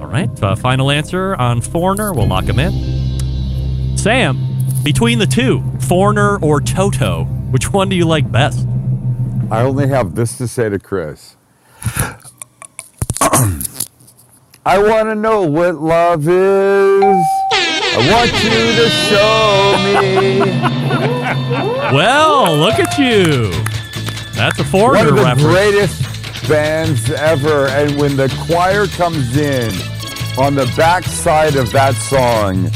[0.00, 4.36] all right uh, final answer on foreigner we'll lock him in sam
[4.84, 8.66] between the two foreigner or toto which one do you like best
[9.50, 11.36] I only have this to say to Chris.
[14.66, 17.24] I want to know what love is.
[17.52, 20.38] I want you to show me.
[21.94, 23.52] well look at you
[24.34, 27.68] that's a foreigner One of the reference greatest bands ever.
[27.68, 29.70] And when the choir comes in
[30.38, 32.70] on the back side of that song,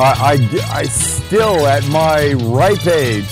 [0.00, 0.38] I,
[0.72, 3.28] I, I still, at my ripe age,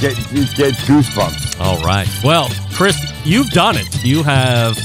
[0.00, 0.14] get,
[0.56, 1.60] get goosebumps.
[1.60, 2.08] All right.
[2.22, 4.04] Well, Chris, you've done it.
[4.04, 4.78] You have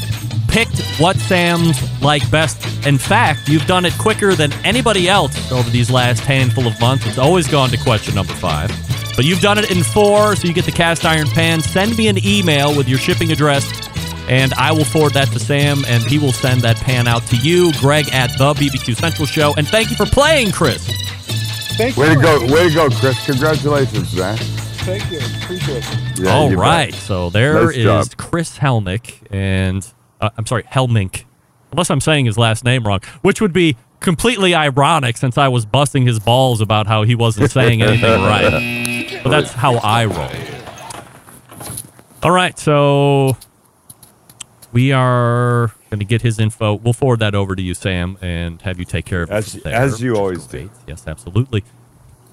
[0.48, 2.88] picked what Sam's like best.
[2.88, 7.06] In fact, you've done it quicker than anybody else over these last handful of months.
[7.06, 8.72] It's always gone to question number five.
[9.16, 11.62] But you've done it in four, so you get the cast iron pan.
[11.62, 13.70] Send me an email with your shipping address,
[14.30, 17.38] and I will forward that to Sam, and he will send that pan out to
[17.38, 19.54] you, Greg, at the BBQ Central Show.
[19.58, 20.86] And thank you for playing, Chris.
[21.78, 22.16] Thank Way you.
[22.16, 23.26] to go, way to go, Chris.
[23.26, 24.38] Congratulations, man.
[24.38, 25.20] Thank you.
[25.44, 26.20] Appreciate it.
[26.20, 26.94] Yeah, All you bet.
[26.94, 28.08] so there Nice is job.
[28.18, 29.88] Chris Helmick, and
[30.20, 31.24] uh, I'm sorry, Helmink,
[31.72, 35.66] unless I'm saying his last name wrong, which would be completely ironic since I was
[35.66, 39.20] busting his balls about how he wasn't saying anything right.
[39.24, 40.30] But that's how I roll.
[42.24, 43.38] All right, so
[44.72, 46.76] we are going to get his info.
[46.76, 49.34] We'll forward that over to you, Sam, and have you take care of it.
[49.34, 49.74] As, there.
[49.74, 50.70] as you always do.
[50.88, 51.64] Yes, absolutely.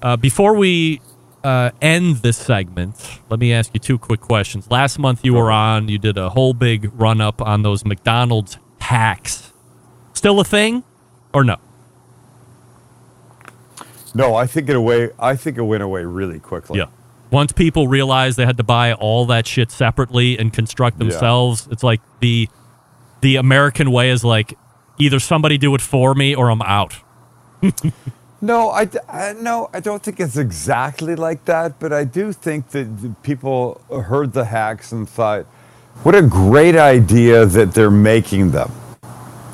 [0.01, 1.01] Uh, before we
[1.43, 4.69] uh, end this segment, let me ask you two quick questions.
[4.71, 8.57] Last month you were on, you did a whole big run up on those McDonald's
[8.79, 9.51] hacks.
[10.13, 10.83] Still a thing
[11.33, 11.57] or no?
[14.15, 15.11] No, I think it away.
[15.19, 16.79] I think it went away really quickly.
[16.79, 16.87] Yeah.
[17.31, 21.05] Once people realized they had to buy all that shit separately and construct Yeah.
[21.09, 22.49] themselves, it's like the
[23.21, 24.57] the American way is like
[24.97, 26.95] either somebody do it for me or I'm out.
[28.41, 32.69] No, I, I- no, I don't think it's exactly like that, but I do think
[32.69, 35.45] that the people heard the hacks and thought,
[36.03, 38.71] "What a great idea that they're making them."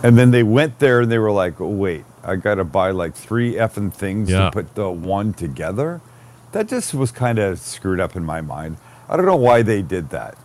[0.03, 2.91] And then they went there and they were like, oh, "Wait, I got to buy
[2.91, 4.45] like three effing things Yeah.
[4.45, 5.99] to put the one together."
[6.55, 8.77] That just was kind of screwed up in my mind.
[9.09, 10.37] I don't know why they did that.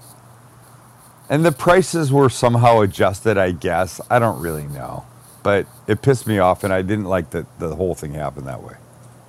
[1.29, 4.01] And the prices were somehow adjusted, I guess.
[4.11, 5.05] I don't really know.
[5.44, 8.61] But it pissed me off, and I didn't like that the whole thing happened that
[8.61, 8.75] way.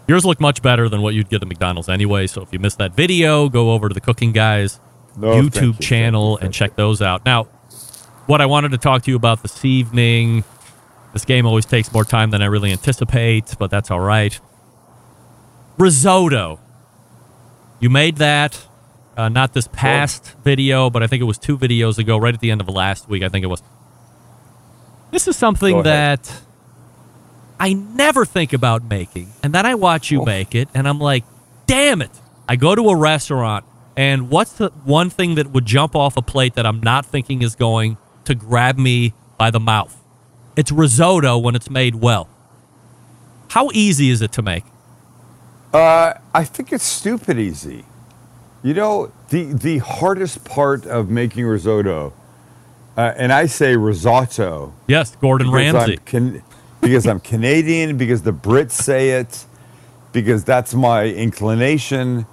[0.08, 2.26] Yours look much better than what you'd get at McDonald's anyway.
[2.26, 4.80] So if you missed that video, go over to the Cooking Guys
[5.16, 7.24] No, YouTube you, channel and check those out.
[7.26, 7.44] Now,
[8.26, 10.44] what I wanted to talk to you about this evening,
[11.14, 14.40] this game always takes more time than I really anticipate, but that's all right.
[15.78, 16.60] Risotto.
[17.82, 18.66] You made that,
[19.18, 22.40] uh, not this past video, but I think it was two videos ago, right at
[22.40, 23.24] the end of last week.
[23.24, 23.64] I think it was.
[25.10, 26.42] This is something that
[27.60, 29.34] I never think about making.
[29.44, 31.26] And then I watch you make it, and I'm like,
[31.66, 32.12] damn it.
[32.48, 33.66] I go to a restaurant,
[33.98, 37.42] and what's the one thing that would jump off a plate that I'm not thinking
[37.42, 39.98] is going to grab me by the mouth?
[40.56, 42.30] It's risotto when it's made well.
[43.50, 44.66] How easy is it to make?
[45.74, 47.86] Uh, I think it's stupid easy.
[48.64, 52.14] You know, the the hardest part of making risotto,
[52.98, 54.74] uh, and I say risotto.
[54.88, 55.94] Yes, Gordon because Ramsay.
[55.94, 56.44] I'm can,
[56.82, 59.46] because I'm Canadian, because the Brits say it,
[60.12, 62.26] because that's my inclination.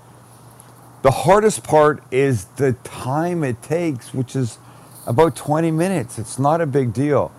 [1.03, 4.59] The hardest part is the time it takes, which is
[5.07, 6.19] about 20 minutes.
[6.19, 7.33] It's not a big deal.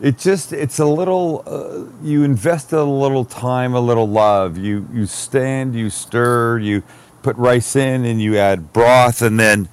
[0.00, 4.58] It just, it's a little, uh, you invest a little time, a little love.
[4.58, 6.82] You, you stand, you stir, you
[7.22, 9.68] put rice in, and you add broth, and then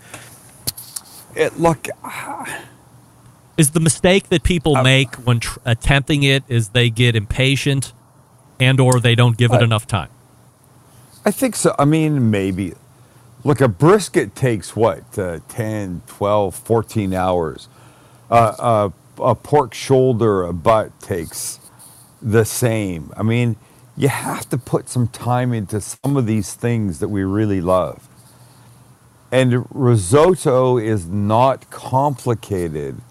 [1.35, 1.87] it, look,
[3.55, 7.93] Is the mistake that people make when tr- attempting it is they get impatient
[8.59, 10.09] and or they don't give it Uh, enough time?
[11.23, 11.75] I think so.
[11.77, 12.73] I mean, maybe.
[13.43, 17.67] look, a brisket takes what, uh, 10, 12, 14 hours.
[18.31, 18.89] Uh, uh,
[19.23, 21.59] a pork shoulder, a butt takes
[22.21, 23.11] the same.
[23.17, 23.55] I mean,
[23.95, 28.07] you have to put some time into some of these things that we really love.
[29.31, 33.01] And risotto is not complicated.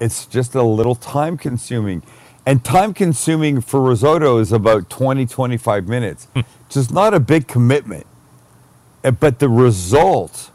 [0.00, 2.02] It's just a little time consuming.
[2.46, 6.28] And time consuming for risotto is about 20, 25 minutes.
[6.70, 8.06] Just not a big commitment.
[9.04, 10.50] Uh, But the result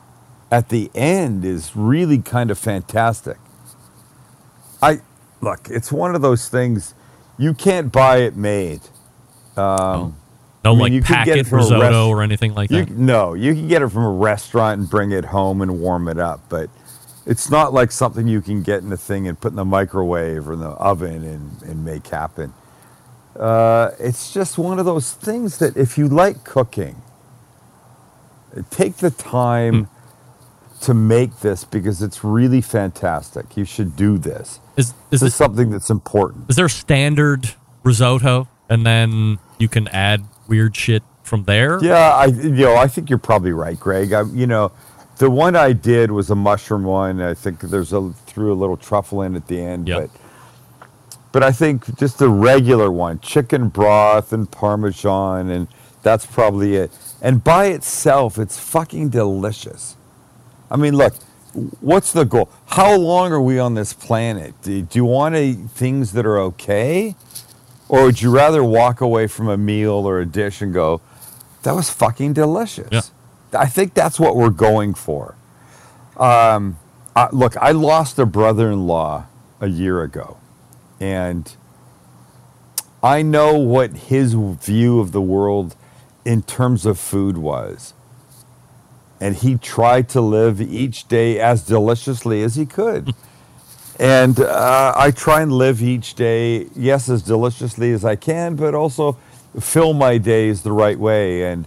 [0.51, 3.37] at the end is really kind of fantastic.
[4.83, 4.99] I
[5.41, 6.93] look, it's one of those things
[7.37, 8.81] you can't buy it made.
[9.55, 10.17] Um,
[10.63, 12.85] No, I mean, like you it packet from a risotto rest- or anything like you,
[12.85, 12.97] that.
[12.97, 16.19] No, you can get it from a restaurant and bring it home and warm it
[16.19, 16.69] up, but
[17.25, 20.47] it's not like something you can get in a thing and put in the microwave
[20.47, 22.53] or in the oven and, and make happen.
[23.37, 27.01] Uh, it's just one of those things that if you like cooking,
[28.69, 29.87] take the time
[30.83, 33.57] to make this because it's really fantastic.
[33.57, 34.59] You should do this.
[34.77, 36.49] Is is this something that's important?
[36.49, 41.79] Is there standard risotto, and then you can add weird shit from there?
[41.81, 44.13] Yeah, I you know I think you're probably right, Greg.
[44.13, 44.71] I, you know,
[45.17, 47.21] the one I did was a mushroom one.
[47.21, 50.09] I think there's a threw a little truffle in at the end, but
[51.31, 55.67] but I think just the regular one, chicken broth and parmesan, and
[56.01, 56.91] that's probably it.
[57.21, 59.95] And by itself, it's fucking delicious.
[60.71, 61.13] I mean, look,
[61.81, 62.49] what's the goal?
[62.67, 64.53] How long are we on this planet?
[64.61, 67.15] Do, do you want to, things that are okay?
[67.89, 71.01] Or would you rather walk away from a meal or a dish and go,
[71.63, 72.89] that was fucking delicious?
[73.53, 75.35] I think that's what we're going for.
[76.17, 76.79] Um,
[77.15, 79.25] I, look, I lost a brother in law
[79.59, 80.37] a year ago,
[80.99, 81.55] and
[83.03, 85.75] I know what his view of the world
[86.25, 87.93] in terms of food was.
[89.23, 93.15] And he tried to live each day as deliciously as he could.
[93.99, 98.75] and uh, I try and live each day, yes, as deliciously as I can, but
[98.75, 99.13] also
[99.57, 101.49] fill my days the right way.
[101.49, 101.65] And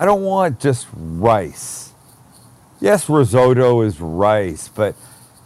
[0.00, 1.92] I don't want just rice.
[2.80, 4.96] Yes, risotto is rice, but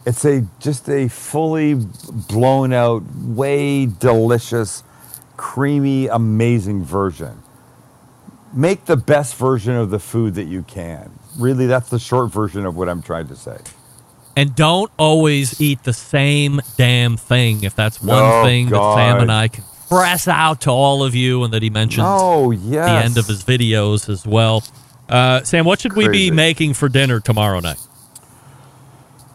[0.07, 4.83] it's a just a fully blown out, way delicious,
[5.37, 7.43] creamy, amazing version.
[8.55, 11.19] Make the best version of the food that you can.
[11.39, 13.59] Really, that's the short version of what I'm trying to say.
[14.37, 17.63] And don't always eat the same damn thing.
[17.65, 21.15] If that's one Oh, thing that Sam and I can press out to all of
[21.15, 24.65] you, and that he mentions Oh, at the end of his videos as well.
[25.09, 27.79] Uh, Sam, what should we be making for dinner tomorrow night?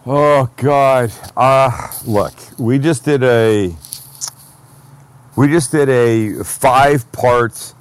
[0.05, 1.11] Oh God!
[1.37, 3.75] Uh look, we just did a
[5.35, 7.73] we just did a five part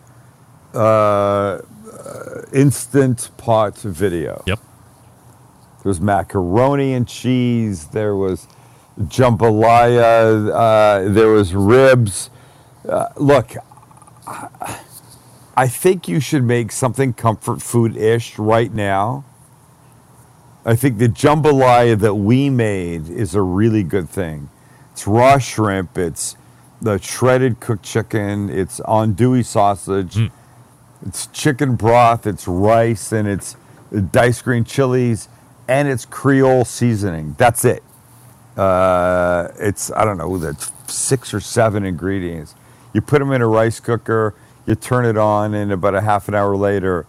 [0.74, 1.60] uh,
[2.08, 4.42] uh, instant pot video.
[4.46, 4.58] Yep.
[4.58, 7.86] There was macaroni and cheese.
[7.88, 8.46] There was
[8.98, 10.50] jambalaya.
[10.52, 12.30] Uh, there was ribs.
[12.88, 13.52] Uh, look,
[14.26, 19.24] I- think you should make something comfort food ish right now.
[20.64, 24.50] I think the jambalaya that we made is a really good thing.
[24.92, 25.96] It's raw shrimp.
[25.96, 26.36] It's
[26.82, 28.50] the shredded cooked chicken.
[28.50, 30.30] It's andouille sausage.
[31.06, 32.26] It's chicken broth.
[32.26, 33.56] It's rice and it's
[34.10, 35.28] diced green chilies
[35.68, 37.34] and it's Creole seasoning.
[37.38, 37.82] That's it.
[38.56, 42.54] Uh, it's I don't know that's six or seven ingredients.
[42.92, 44.34] You put them in a rice cooker.
[44.66, 47.06] You turn it on, and about a half an hour later,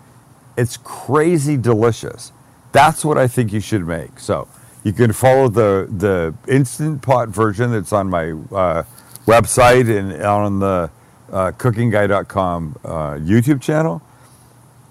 [0.55, 2.31] it's crazy delicious.
[2.71, 4.19] That's what I think you should make.
[4.19, 4.47] So
[4.83, 8.83] you can follow the the instant pot version that's on my uh,
[9.25, 10.91] website and on the
[11.31, 14.01] uh, cookingguy.com uh, YouTube channel,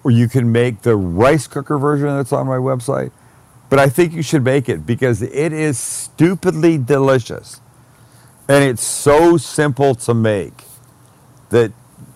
[0.04, 3.10] or you can make the rice cooker version that's on my website.
[3.70, 7.60] But I think you should make it because it is stupidly delicious,
[8.48, 10.64] and it's so simple to make
[11.50, 11.72] that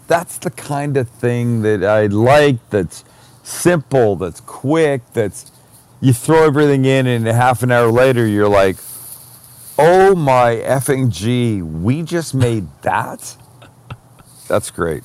[0.07, 3.05] that's the kind of thing that I like that's
[3.43, 5.51] simple, that's quick, that's
[6.01, 8.77] you throw everything in and half an hour later you're like,
[9.79, 13.37] "Oh my effing g, we just made that?"
[14.49, 15.05] That's great.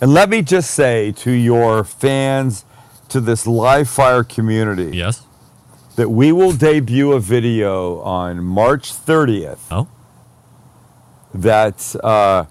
[0.00, 2.64] And let me just say to your fans
[3.08, 4.96] to this live fire community.
[4.96, 5.24] Yes.
[5.96, 9.60] That we will debut a video on March 30th.
[9.70, 9.88] Oh.
[11.32, 12.46] That uh,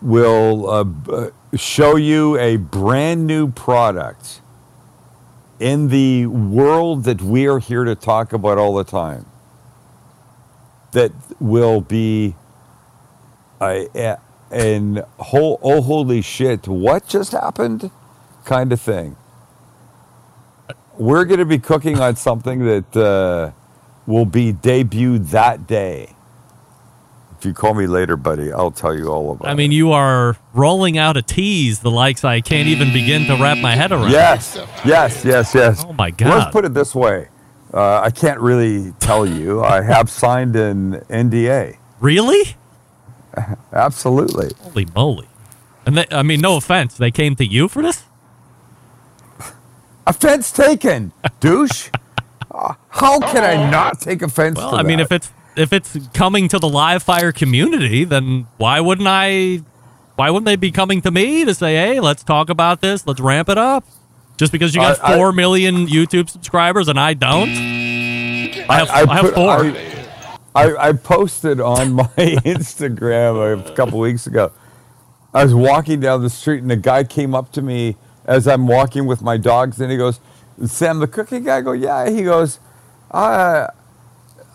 [0.00, 4.40] will uh, show you a brand new product
[5.58, 9.26] in the world that we are here to talk about all the time.
[10.92, 12.34] That will be
[13.60, 14.18] a, a
[14.50, 17.90] an whole oh holy shit what just happened
[18.44, 19.16] kind of thing.
[20.96, 23.50] we're going to be cooking on something that uh,
[24.06, 26.14] will be debuted that day.
[27.38, 29.50] If you call me later, buddy, I'll tell you all about it.
[29.50, 33.34] I mean, you are rolling out a tease the likes I can't even begin to
[33.36, 34.10] wrap my head around.
[34.10, 35.84] Yes, yes, yes, yes.
[35.86, 36.30] Oh, my God.
[36.30, 37.28] Let's put it this way.
[37.72, 39.62] Uh, I can't really tell you.
[39.62, 41.76] I have signed an NDA.
[42.00, 42.56] Really?
[43.72, 44.50] Absolutely.
[44.60, 45.28] Holy moly.
[45.86, 46.96] And they, I mean, no offense.
[46.96, 48.04] They came to you for this?
[50.06, 51.88] Offense taken, douche.
[52.50, 55.04] Uh, How can I not take offense Well, I mean, that?
[55.04, 59.62] if it's if it's coming to the live fire community, then why wouldn't I?
[60.16, 63.06] Why wouldn't they be coming to me to say, "Hey, let's talk about this.
[63.06, 63.84] Let's ramp it up"?
[64.38, 68.90] Just because you got I- I- four million YouTube subscribers and I don't, I have
[68.90, 69.64] I, have put- four.
[70.58, 74.52] I, I, posted on my Instagram a couple weeks ago.
[75.32, 78.66] I was walking down the street and a guy came up to me as I'm
[78.66, 80.20] walking with my dogs and he goes,
[80.66, 81.58] Sam, the cookie guy?
[81.58, 82.10] I go, yeah.
[82.10, 82.58] He goes,
[83.12, 83.68] I,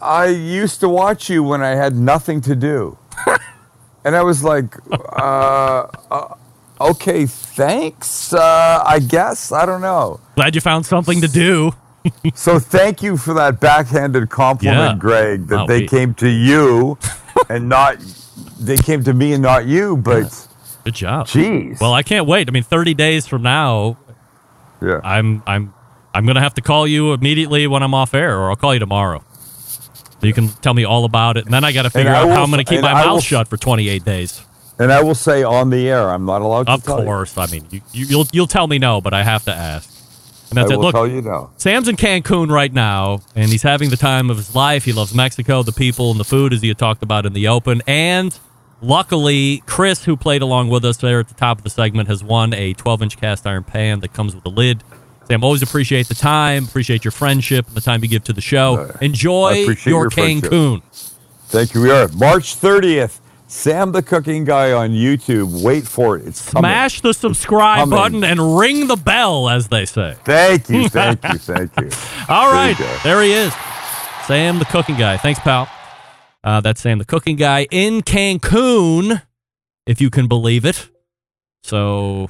[0.01, 2.97] I used to watch you when I had nothing to do.
[4.03, 6.35] and I was like, uh, uh,
[6.81, 8.33] okay, thanks.
[8.33, 9.53] Uh, I guess.
[9.53, 10.19] I don't know.
[10.35, 11.71] Glad you found something to do.
[12.35, 14.99] So thank you for that backhanded compliment, Yeah.
[14.99, 16.97] Greg, that Wow, they we- came to you
[17.49, 17.97] and not
[18.59, 20.47] they came to me and not you, but
[20.83, 21.27] Good job.
[21.27, 21.79] Jeez.
[21.79, 22.49] Well, I can't wait.
[22.49, 23.97] I mean, 30 days from now,
[24.81, 24.99] yeah.
[25.03, 25.73] I'm I'm
[26.13, 28.79] I'm gonna have to call you immediately when I'm off air, or I'll call you
[28.79, 29.23] tomorrow.
[30.19, 32.27] So you can tell me all about it, and then I got to figure out
[32.27, 34.41] will how I'm gonna keep my I mouth will- shut for 28 days.
[34.79, 37.05] And I will say on the air, I'm not allowed to Of tell you.
[37.05, 37.37] course.
[37.37, 39.89] I mean, you, you, you'll you'll tell me no, but I have to ask.
[40.57, 40.77] And that's I it.
[40.77, 41.49] will Look, tell you no.
[41.57, 44.85] Sam's in Cancun right now, and he's having the time of his life.
[44.85, 47.47] He loves Mexico, the people, and the food, as he had talked about in the
[47.47, 47.81] open.
[47.87, 48.37] And
[48.81, 52.23] luckily, Chris, who played along with us there at the top of the segment, has
[52.23, 54.83] won a 12-inch cast iron pan that comes with a lid.
[55.27, 58.41] Sam, always appreciate the time, appreciate your friendship, and the time you give to the
[58.41, 58.75] show.
[58.77, 60.51] Uh, Enjoy your, your friendship.
[60.51, 60.81] Cancun.
[61.47, 61.81] Thank you.
[61.81, 63.19] We are March 30th.
[63.53, 65.63] Sam the Cooking Guy on YouTube.
[65.63, 66.25] Wait for it.
[66.27, 66.63] It's coming.
[66.69, 67.97] Smash the subscribe Coming.
[67.97, 70.17] button and ring the bell, as they say.
[70.25, 70.89] Thank you.
[70.89, 71.37] Thank you.
[71.37, 71.89] Thank you.
[72.27, 73.53] All right, There you there he is,
[74.25, 75.17] Sam the cooking guy.
[75.17, 75.69] Thanks, pal.
[76.43, 79.21] Uh, that's Sam the cooking guy in Cancun,
[79.85, 80.89] if you can believe it.
[81.63, 82.29] So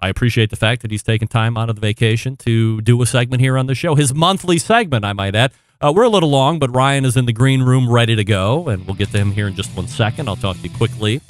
[0.00, 3.06] I appreciate the fact that he's taken time out of the vacation to do a
[3.06, 3.94] segment here on the show.
[3.96, 5.52] His monthly segment, I might add.
[5.80, 8.68] Uh, we're a little long, but Ryan is in the green room ready to go,
[8.68, 10.28] and we'll get to him here in just one second.
[10.28, 11.20] I'll talk to you quickly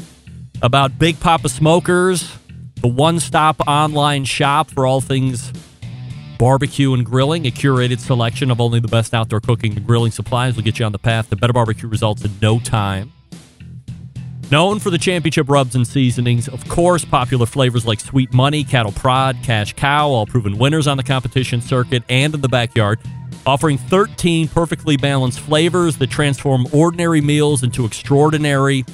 [0.63, 2.35] about Big Poppa Smokers,
[2.81, 5.53] the one stop online shop for all things
[6.39, 10.57] barbecue and grilling, a curated selection of only the best outdoor cooking and grilling supplies
[10.57, 13.13] will get you on the path to better barbecue results in no time.
[14.51, 18.93] Known for the championship rubs and seasonings, of course, popular flavors like Sweet Money, Cattle
[18.93, 22.99] Prod, Cash Cow, all proven winners on the competition circuit and in the backyard,
[23.49, 28.85] offering 13 perfectly balanced flavors that transform ordinary meals into extraordinary.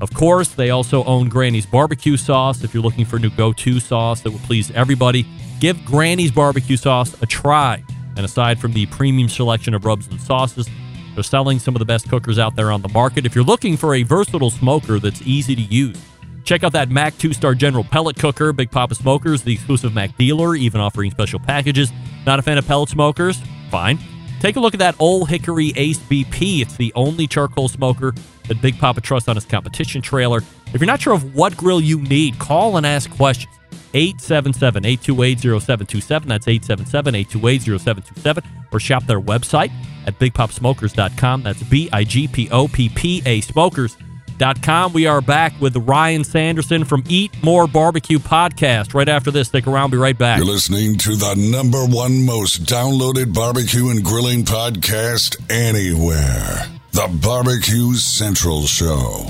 [0.00, 2.62] Of course, they also own Granny's barbecue sauce.
[2.62, 5.26] If you're looking for a new go to sauce that will please everybody,
[5.58, 7.82] give Granny's barbecue sauce a try.
[8.16, 10.68] And aside from the premium selection of rubs and sauces,
[11.14, 13.26] they're selling some of the best cookers out there on the market.
[13.26, 16.00] If you're looking for a versatile smoker that's easy to use,
[16.44, 18.52] check out that MAK 2 Star General Pellet Cooker.
[18.52, 21.90] Big Poppa Smokers, the exclusive MAK dealer, even offering special packages.
[22.26, 23.40] Not a fan of pellet smokers?
[23.70, 23.98] Fine.
[24.40, 26.60] Take a look at that Old Hickory Ace BP.
[26.60, 28.14] It's the only charcoal smoker
[28.46, 30.42] that Big Poppa trusts on his competition trailer.
[30.72, 33.54] If you're not sure of what grill you need, call and ask questions.
[33.94, 36.28] 877 828 0727.
[36.28, 38.44] That's 877 828 0727.
[38.70, 39.72] Or shop their website
[40.06, 41.42] at bigpoppasmokers.com.
[41.42, 44.07] That's B I G P O P P A smokers.com.
[44.38, 48.94] We are back with Ryan Sanderson from Eat More Barbecue podcast.
[48.94, 49.90] Right after this, stick around.
[49.90, 50.38] Be right back.
[50.38, 56.66] You're listening to the number one most downloaded barbecue and grilling podcast anywhere.
[56.92, 59.26] The Barbecue Central Show.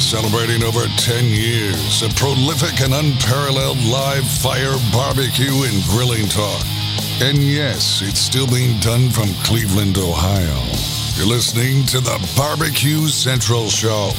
[0.00, 6.77] Celebrating over 10 years of prolific and unparalleled live fire barbecue and grilling talk.
[7.20, 10.62] And yes, it's still being done from Cleveland, Ohio.
[11.16, 14.12] You're listening to the Barbecue Central Show.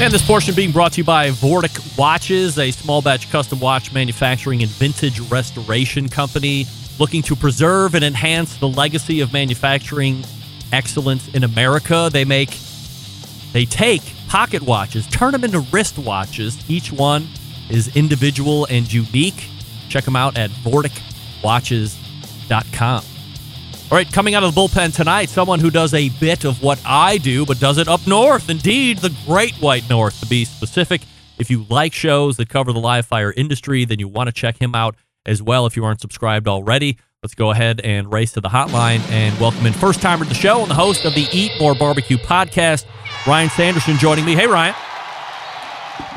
[0.00, 3.92] And this portion being brought to you by Vortic Watches, a small batch custom watch
[3.92, 6.64] manufacturing and vintage restoration company
[6.98, 10.24] looking to preserve and enhance the legacy of manufacturing
[10.72, 12.08] excellence in America.
[12.10, 12.56] They make
[13.52, 16.58] they take pocket watches, turn them into wrist watches.
[16.70, 17.28] Each one
[17.68, 19.50] is individual and unique.
[19.90, 20.50] Check them out at
[21.42, 23.04] vorticwatches.com.
[23.90, 26.78] All right, coming out of the bullpen tonight, someone who does a bit of what
[26.84, 28.50] I do, but does it up north.
[28.50, 31.00] Indeed, the Great White North, to be specific.
[31.38, 34.60] If you like shows that cover the live fire industry, then you want to check
[34.60, 36.98] him out as well if you aren't subscribed already.
[37.22, 40.34] Let's go ahead and race to the hotline and welcome in first timer to the
[40.34, 42.84] show and the host of the Eat More Barbecue podcast,
[43.26, 44.34] Ryan Sanderson, joining me.
[44.34, 44.74] Hey, Ryan.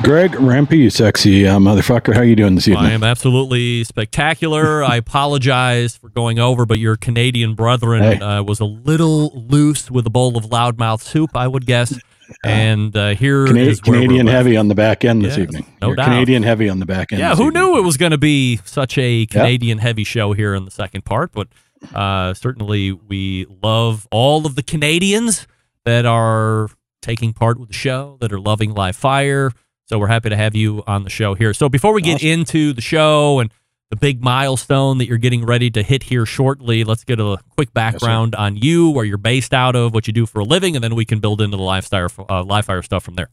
[0.02, 2.14] Greg Rempe, you sexy uh, motherfucker.
[2.14, 2.86] How you doing this evening?
[2.86, 4.82] I am absolutely spectacular.
[4.84, 8.18] I apologize for going over, but your Canadian brethren Hey.
[8.18, 11.98] uh, was a little loose with a bowl of loudmouth soup, I would guess.
[12.44, 15.66] And uh, here Cana- is Canadian heavy on the back end this Yes, evening.
[15.80, 16.06] no You're doubt.
[16.06, 17.20] Canadian heavy on the back end.
[17.20, 17.62] Yeah, who evening.
[17.62, 21.04] knew it was going to be such a Canadian heavy show here in the second
[21.04, 21.30] part?
[21.32, 21.48] But
[21.94, 25.46] uh, certainly we love all of the Canadians
[25.84, 26.68] that are
[27.02, 29.52] taking part with the show, that are loving Live Fire.
[29.86, 31.52] So we're happy to have you on the show here.
[31.52, 33.52] So before we get into the show and
[33.90, 37.74] the big milestone that you're getting ready to hit here shortly, let's get a quick
[37.74, 40.82] background on you, where you're based out of, what you do for a living, and
[40.82, 43.28] then we can build into the live fire, uh, live fire stuff from there.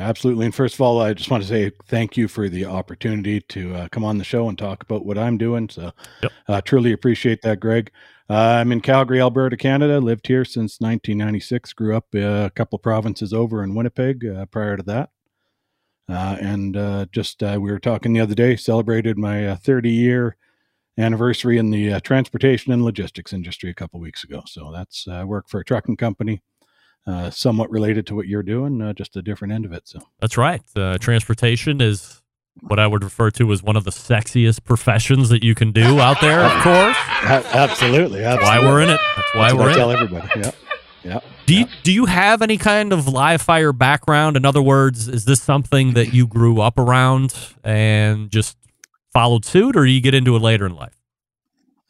[0.00, 0.46] Absolutely.
[0.46, 3.74] And first of all, I just want to say thank you for the opportunity to
[3.74, 5.68] uh, come on the show and talk about what I'm doing.
[5.68, 5.92] So,
[6.48, 7.92] uh, truly appreciate that, Greg.
[8.28, 10.00] Uh, I'm in Calgary, Alberta, Canada.
[10.00, 11.74] Lived here since 1996.
[11.74, 15.10] Grew up uh, a couple provinces over in Winnipeg uh, prior to that.
[16.08, 19.90] Uh, and uh, just uh, we were talking the other day, celebrated my uh, 30
[19.90, 20.36] year
[20.98, 24.42] anniversary in the uh, transportation and logistics industry a couple weeks ago.
[24.46, 26.42] So that's uh, I work for a trucking company,
[27.06, 29.88] uh, somewhat related to what you're doing, uh, just a different end of it.
[29.88, 30.00] So.
[30.20, 30.60] That's right.
[30.76, 32.22] Uh, transportation is
[32.62, 36.00] what I would refer to as one of the sexiest professions that you can do
[36.00, 36.96] out there, of course.
[37.54, 38.20] absolutely.
[38.20, 39.00] That's why we're in it.
[39.16, 39.94] That's why That's we're in tell it.
[39.94, 40.28] everybody.
[40.40, 40.50] Yeah.
[41.02, 41.20] Yeah.
[41.46, 44.36] Do you, do you have any kind of live fire background?
[44.36, 47.34] In other words, is this something that you grew up around
[47.64, 48.58] and just
[49.12, 50.99] followed suit, or you get into it later in life?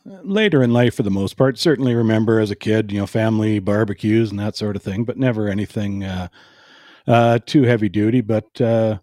[0.04, 3.58] Later in life, for the most part, certainly remember as a kid, you know, family
[3.58, 6.28] barbecues and that sort of thing, but never anything uh,
[7.06, 8.22] uh, too heavy duty.
[8.22, 8.98] But uh,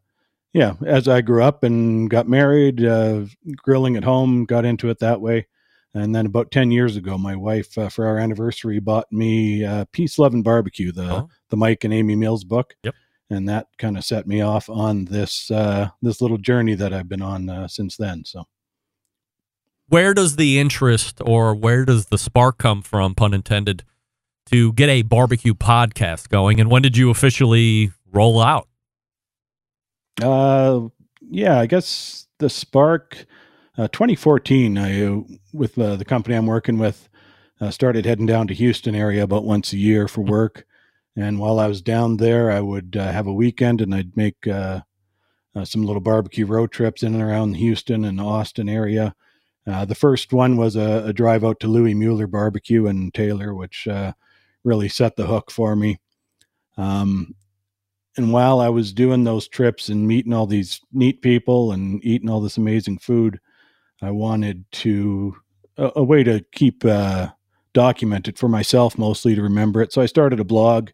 [0.54, 3.26] yeah, as I grew up and got married, uh,
[3.58, 5.48] grilling at home, got into it that way.
[5.94, 9.86] And then about 10 years ago, my wife, uh, for our anniversary, bought me uh,
[9.92, 12.76] Peace, Love, and Barbecue, the, the Mike and Amy Mills book.
[12.84, 12.96] Yep.
[13.30, 17.10] And that kind of set me off on this uh, this little journey that I've
[17.10, 18.24] been on uh, since then.
[18.24, 18.46] So
[19.90, 23.84] Where does the interest or where does the spark come from, pun intended,
[24.48, 26.60] to get a barbecue podcast going?
[26.60, 28.68] And when did you officially roll out?
[30.22, 30.88] Uh,
[31.22, 33.26] yeah, I guess the spark,
[33.78, 34.78] uh, 2014.
[34.78, 35.22] I uh,
[35.54, 37.08] with uh, the company I'm working with,
[37.60, 40.66] uh, started heading down to Houston area about once a year for work.
[41.16, 44.46] And while I was down there, I would uh, have a weekend and I'd make
[44.48, 44.82] uh,
[45.56, 49.16] uh, some little barbecue road trips in and around Houston and Austin area.
[49.68, 53.54] Uh, the first one was a, a drive out to Louis Mueller Barbecue in Taylor,
[53.54, 54.14] which uh,
[54.64, 56.00] really set the hook for me.
[56.78, 57.36] Um,
[58.16, 62.30] and while I was doing those trips and meeting all these neat people and eating
[62.30, 63.40] all this amazing food,
[64.02, 65.36] I wanted to
[65.78, 67.28] a, a way to keep uh,
[67.74, 69.94] documented for myself, mostly to remember it.
[69.94, 70.90] So I started a blog,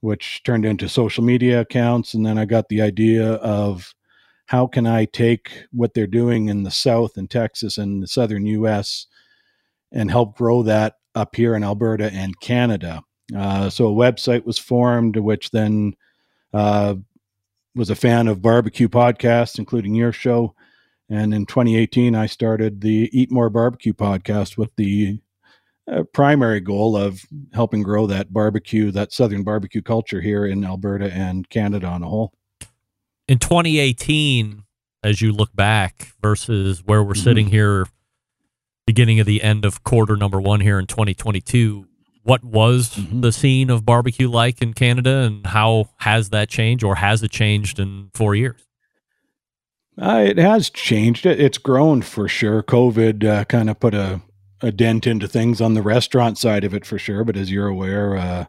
[0.00, 3.94] which turned into social media accounts, and then I got the idea of
[4.46, 8.46] how can I take what they're doing in the South and Texas and the Southern
[8.46, 9.06] U.S.
[9.92, 13.02] and help grow that up here in Alberta and Canada.
[13.34, 15.94] Uh, so a website was formed, which then
[16.52, 16.94] uh,
[17.74, 20.54] was a fan of barbecue podcasts, including your show.
[21.08, 25.20] And in 2018, I started the Eat More Barbecue podcast with the
[25.90, 27.20] uh, primary goal of
[27.52, 32.08] helping grow that barbecue, that Southern barbecue culture here in Alberta and Canada on a
[32.08, 32.32] whole.
[33.28, 34.62] In 2018
[35.02, 37.22] as you look back versus where we're Mhm.
[37.24, 37.86] sitting here
[38.86, 41.86] beginning of the end of quarter number one here in 2022
[42.22, 46.96] what was the scene of barbecue like in canada and how has that changed or
[46.96, 48.60] has it changed in four years
[49.96, 51.24] Uh, it has changed.
[51.24, 52.64] It, it's grown for sure.
[52.64, 54.20] COVID uh, kind of put a,
[54.60, 57.22] a dent into things on the restaurant side of it for sure.
[57.22, 58.46] But as you're aware, uh,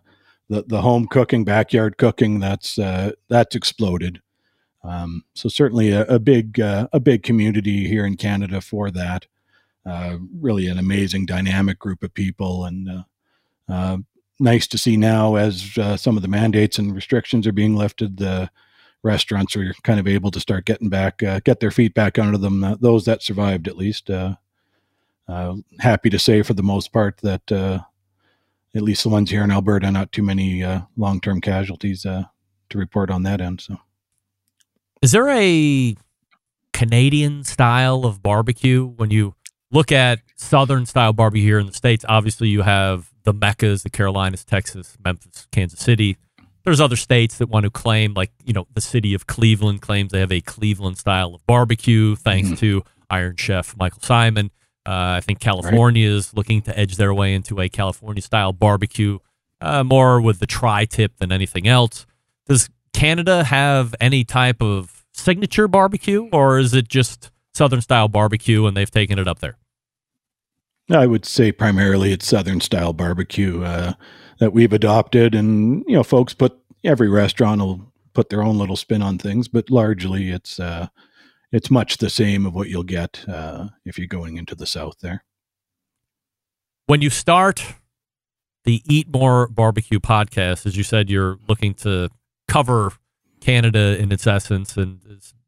[0.49, 4.21] the the home cooking, backyard cooking, that's uh, that's exploded.
[4.87, 9.27] Um, so certainly a, a big uh, a big community here in Canada for that.
[9.85, 13.03] Uh, really an amazing dynamic group of people, and uh,
[13.69, 13.97] uh,
[14.39, 18.17] nice to see now as uh, some of the mandates and restrictions are being lifted.
[18.17, 18.49] The
[19.03, 22.77] restaurants are kind of able to start getting back, get their feet back under them.
[22.79, 24.09] Those that survived, at least.
[25.79, 27.51] Happy to say, for the most part, that
[28.75, 32.23] at least the ones here in Alberta, not too many uh, long-term casualties uh,
[32.69, 33.61] to report on that end.
[33.61, 33.77] So.
[35.05, 35.95] Is there a
[36.73, 39.35] canadian style of barbecue when you
[39.69, 43.91] look at Southern style barbecue here in the States, obviously you have the Meccas, the
[43.91, 46.17] Carolinas, Texas, Memphis, Kansas City.
[46.63, 50.11] There's other states that want to claim, like, you know, the city of Cleveland claims
[50.11, 52.55] they have a Cleveland style of barbecue, thanks Mm-hmm.
[52.55, 54.45] to Iron Chef Michael Symon.
[54.87, 59.19] Uh, I think California is looking to edge their way into a California style barbecue,
[59.61, 62.07] uh, more with the tri tip than anything else.
[62.47, 68.65] Does Canada have any type of signature barbecue, or is it just Southern style barbecue
[68.65, 69.57] and they've taken it up there?
[70.91, 73.93] I would say primarily it's Southern style barbecue uh,
[74.39, 78.75] that we've adopted, and you know, folks put every restaurant will put their own little
[78.75, 80.87] spin on things, but largely it's uh,
[81.51, 84.95] it's much the same of what you'll get uh, if you're going into the South
[85.01, 85.23] there.
[86.85, 87.65] When you start
[88.63, 92.09] the Eat More Barbecue podcast, as you said, you're looking to
[92.47, 92.93] cover
[93.45, 94.99] Canada in its essence and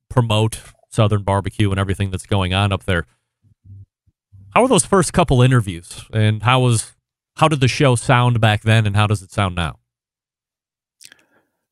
[0.08, 3.08] promote Southern barbecue and everything that's going on up there.
[4.54, 6.94] How were those first couple interviews, and how was
[7.38, 9.80] how did the show sound back then, and how does it sound now?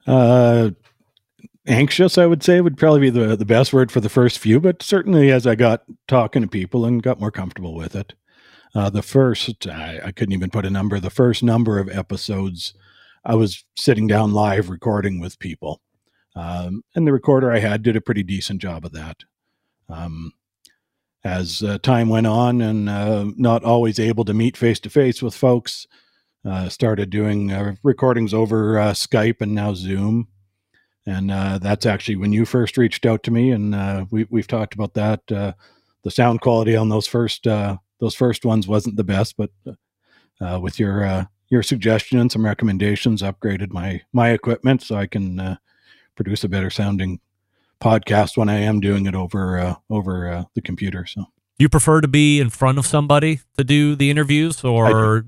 [0.08, 0.72] Uh,
[1.68, 4.60] anxious, I would say, would probably be the, the best word for the first few,
[4.60, 8.14] but certainly as I got talking to people and got more comfortable with it.
[8.76, 12.74] Uh, the first, I, I couldn't even put a number, the first number of episodes,
[13.24, 15.82] I was sitting down live recording with people.
[16.36, 19.24] Um, and the recorder I had did a pretty decent job of that.
[19.90, 20.34] Um,
[21.24, 25.24] as uh, time went on and uh, not always able to meet face to face
[25.24, 25.88] with folks,
[26.46, 30.28] uh, started doing uh, recordings over uh, Skype and now Zoom.
[31.08, 34.74] And uh, that's actually when you first reached out to me, and we, we've talked
[34.74, 35.22] about that.
[35.28, 39.52] The sound quality on those first those first ones wasn't the best, but
[40.62, 45.60] with your your suggestion and some recommendations, upgraded my my equipment so I can
[46.16, 47.20] produce a better sounding
[47.82, 51.06] podcast when I am doing it over uh, over uh, the computer.
[51.06, 51.26] So
[51.58, 55.26] you prefer to be in front of somebody to do the interviews, or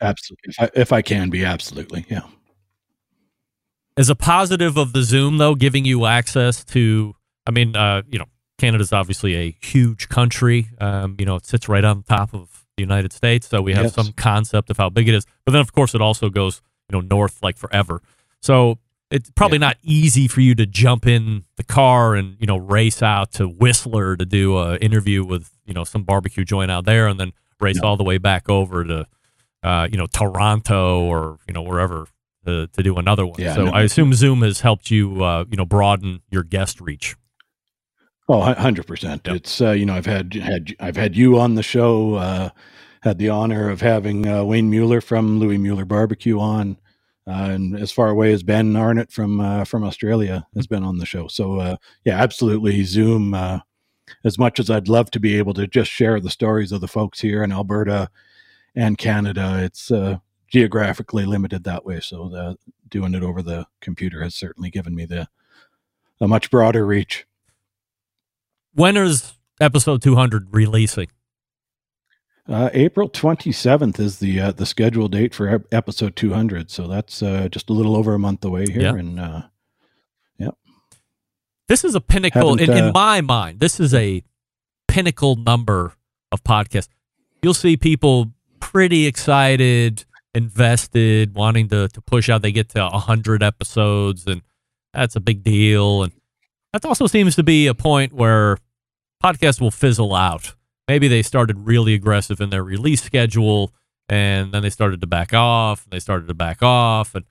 [0.00, 2.22] absolutely, if I, if I can be, absolutely, yeah.
[3.96, 7.14] as a positive of the Zoom though, giving you access to?
[7.46, 8.26] I mean, uh, you know,
[8.58, 10.68] Canada's obviously a huge country.
[10.78, 13.84] Um, you know, it sits right on top of the United States, so we have
[13.84, 13.94] Yes.
[13.94, 15.26] some concept of how big it is.
[15.44, 16.60] But then, of course, it also goes
[16.90, 18.02] you know north like forever.
[18.42, 18.78] So
[19.10, 23.02] it's probably not easy for you to jump in the car and you know race
[23.02, 27.06] out to Whistler to do a interview with you know some barbecue joint out there,
[27.06, 29.06] and then race all the way back over to
[29.62, 32.06] uh, you know Toronto or you know wherever
[32.46, 33.40] to, to do another one.
[33.40, 33.72] Yeah, so no.
[33.72, 37.16] I assume Zoom has helped you uh, you know broaden your guest reach.
[38.28, 39.26] Oh, Oh, hundred percent.
[39.26, 42.14] It's uh, you know I've had had I've had you on the show.
[42.14, 42.50] Uh,
[43.02, 46.76] had the honor of having uh, Wayne Mueller from Louis Mueller Barbecue on,
[47.26, 50.98] uh, and as far away as Ben Arnott from uh, from Australia has been on
[50.98, 51.28] the show.
[51.28, 52.82] So uh, yeah, absolutely.
[52.84, 53.34] Zoom.
[53.34, 53.60] Uh,
[54.24, 56.88] as much as I'd love to be able to just share the stories of the
[56.88, 58.10] folks here in Alberta
[58.74, 60.18] and Canada, it's uh,
[60.48, 62.00] geographically limited that way.
[62.00, 62.56] So the,
[62.88, 65.28] doing it over the computer has certainly given me the
[66.20, 67.26] a much broader reach.
[68.74, 71.08] When is episode 200 releasing?
[72.50, 76.68] Uh, April 27th is the uh, the scheduled date for episode 200.
[76.68, 78.82] So that's uh, just a little over a month away here.
[78.82, 78.94] Yeah.
[78.94, 79.42] And uh,
[80.36, 80.50] yeah,
[81.68, 83.60] This is a pinnacle in, in uh, my mind.
[83.60, 84.24] This is a
[84.88, 85.94] pinnacle number
[86.32, 86.88] of podcasts.
[87.40, 92.42] You'll see people pretty excited, invested, wanting to to push out.
[92.42, 94.42] They get to hundred episodes, and
[94.92, 96.02] that's a big deal.
[96.02, 96.12] And
[96.72, 98.58] that also seems to be a point where
[99.22, 100.56] podcasts will fizzle out.
[100.88, 103.72] Maybe they started really aggressive in their release schedule,
[104.08, 105.84] and then they started to back off.
[105.84, 107.24] And they started to back off, and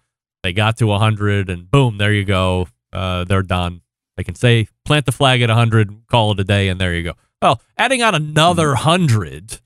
[0.44, 2.68] they got to 100, and boom, there you go.
[2.94, 3.82] Uh, they're done.
[4.18, 7.04] They can say plant the flag at 100, call it a day, and there you
[7.04, 7.14] go.
[7.42, 9.58] Well, adding on another 100, I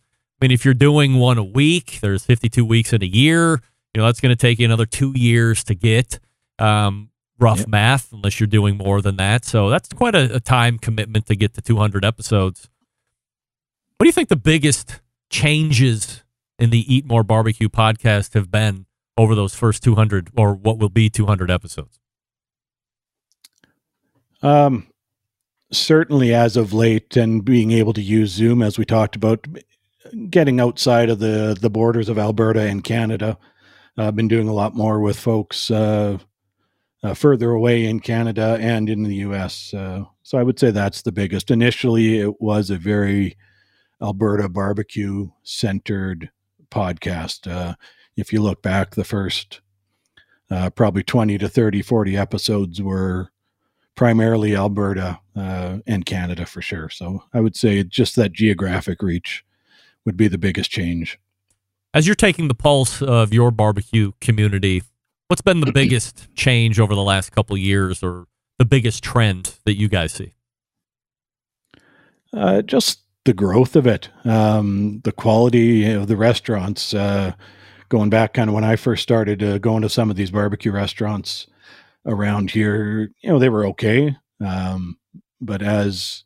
[0.42, 3.62] mean, if you're doing one a week, there's 52 weeks in a year.
[3.94, 6.20] You know, that's going to take you another two years to get.
[6.60, 7.10] Um,
[7.40, 9.46] rough math, unless you're doing more than that.
[9.46, 12.70] So that's quite a, a time commitment to get to 200 episodes.
[14.04, 14.99] What do you think the biggest
[15.30, 16.24] changes
[16.60, 18.86] in the Eat More Barbecue podcast have been
[19.16, 22.01] over those first 200 or what will be 200 episodes?
[24.41, 24.88] um,
[25.72, 29.47] certainly as of late, and being able to use Zoom, as we talked about,
[30.30, 33.38] getting outside of the the borders of Alberta and Canada.
[33.97, 36.18] I've been doing a lot more with folks uh,
[37.04, 39.74] uh, further away in Canada and in the U.S.
[39.74, 41.49] Uh, so I would say that's the biggest.
[41.49, 43.38] Initially, it was a very
[44.02, 46.30] Alberta barbecue centered
[46.70, 47.50] podcast.
[47.52, 47.76] Uh,
[48.16, 49.62] if you look back, the first
[50.50, 53.32] uh, probably 20 to 30, 40 episodes were
[53.96, 56.89] primarily Alberta uh, and Canada for sure.
[56.89, 59.46] So I would say just that geographic reach
[60.06, 61.20] would be the biggest change.
[61.94, 64.84] As you're taking the pulse of your barbecue community,
[65.28, 68.26] what's been the biggest change over the last couple of years or
[68.58, 70.34] the biggest trend that you guys see?
[72.34, 76.94] Uh, just the growth of it, um, the quality of the restaurants.
[76.94, 77.34] Uh,
[77.90, 80.72] going back kind of when I first started uh, going to some of these barbecue
[80.72, 81.48] restaurants
[82.06, 84.18] around here, you know, they were okay.
[84.44, 84.98] Um,
[85.40, 86.24] but as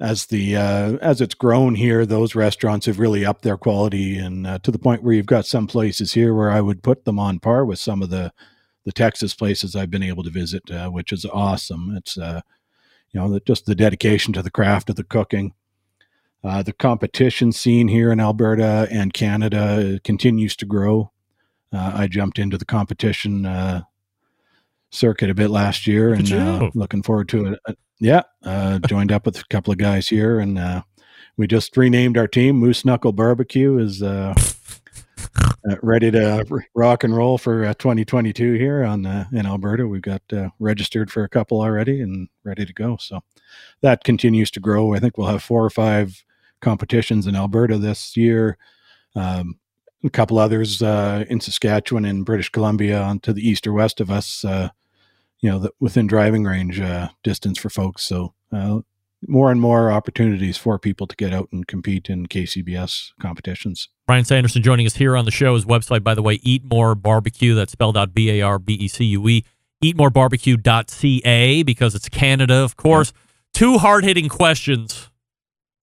[0.00, 4.46] as the uh, as it's grown here, those restaurants have really upped their quality, and
[4.46, 7.18] uh, to the point where you've got some places here where I would put them
[7.18, 8.32] on par with some of the
[8.84, 11.94] the Texas places I've been able to visit, uh, which is awesome.
[11.96, 12.40] It's uh,
[13.12, 15.52] you know just the dedication to the craft of the cooking.
[16.42, 21.12] Uh, the competition scene here in Alberta and Canada continues to grow.
[21.72, 23.82] Uh, I jumped into the competition uh,
[24.90, 27.60] circuit a bit last year, and uh, looking forward to it.
[27.66, 30.82] Uh, yeah, uh, joined up with a couple of guys here, and uh,
[31.36, 32.56] we just renamed our team.
[32.56, 34.02] Moose Knuckle Barbecue is
[35.82, 39.86] ready to rock and roll for uh, 2022 here on uh, in Alberta.
[39.86, 42.96] We've got uh, registered for a couple already and ready to go.
[42.96, 43.20] So
[43.80, 44.94] that continues to grow.
[44.94, 46.24] I think we'll have four or five
[46.60, 48.56] competitions in Alberta this year.
[49.14, 49.58] Um,
[50.04, 54.00] a couple others uh, in Saskatchewan and British Columbia on to the east or west
[54.00, 54.44] of us.
[54.44, 54.70] Uh,
[55.40, 58.04] you know, the, within driving range uh, distance for folks.
[58.04, 58.80] So uh,
[59.26, 63.88] more and more opportunities for people to get out and compete in KCBS competitions.
[64.06, 65.54] Brian Sanderson joining us here on the show.
[65.54, 67.54] His website, by the way, Eat More Barbecue.
[67.54, 69.44] That's spelled out B A R B E C U E.
[69.82, 73.14] Eatmorebarbecue.ca because it's Canada, of course.
[73.54, 75.08] Two hard hitting questions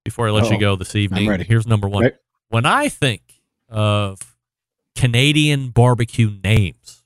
[0.07, 0.59] before I let you Uh-oh.
[0.59, 1.29] go this evening.
[1.41, 2.03] Here's number one.
[2.03, 2.13] Right.
[2.47, 3.21] When I think
[3.67, 4.37] of
[4.95, 7.03] Canadian barbecue names,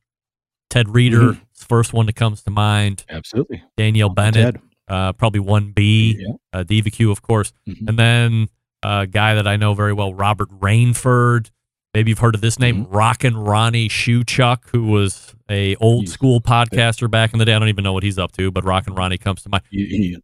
[0.70, 3.04] Ted Reader is the first one that comes to mind.
[3.10, 3.64] Absolutely.
[3.76, 6.28] Danielle Bennett, uh, probably 1B, Yeah.
[6.54, 7.54] uh, Diva Q, of course.
[7.68, 7.90] Mhm.
[7.90, 8.48] And then
[8.84, 11.50] a guy that I know very well, Robert Rainford.
[11.96, 17.10] Maybe you've heard of this name, Rockin' Ronnie Shewchuk, who was a old school podcaster
[17.10, 17.54] back in the day.
[17.56, 19.64] I don't even know what he's up to, but Rockin' Ronnie comes to mind.
[19.72, 20.18] He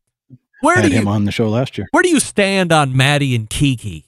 [0.62, 1.88] Where had do you him on the show last year.
[1.92, 4.06] where do you stand on Maddie and Kiki?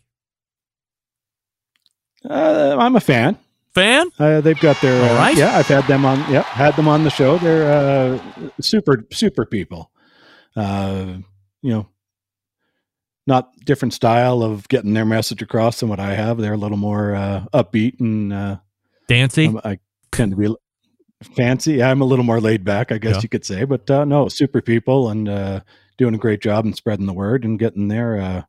[2.28, 3.38] Uh, I'm a fan.
[3.74, 4.10] Fan?
[4.18, 5.38] Uh, they've got their All uh, right.
[5.38, 5.58] yeah.
[5.58, 6.20] I've had them on.
[6.32, 7.38] Yeah, had them on the show.
[7.38, 8.20] They're uh,
[8.60, 9.92] super super people.
[10.56, 11.18] Uh,
[11.62, 11.88] you know,
[13.28, 16.38] not different style of getting their message across than what I have.
[16.40, 18.58] They're a little more uh, upbeat and uh,
[19.08, 19.46] Dancy.
[19.46, 19.80] I'm- I
[20.12, 20.56] tend to be
[21.36, 21.84] fancy.
[21.84, 23.22] I'm a little more laid back, I guess Yeah.
[23.22, 23.64] you could say.
[23.66, 25.60] But uh, no, super people and uh,
[26.00, 28.42] doing a great job and spreading the word and getting their uh,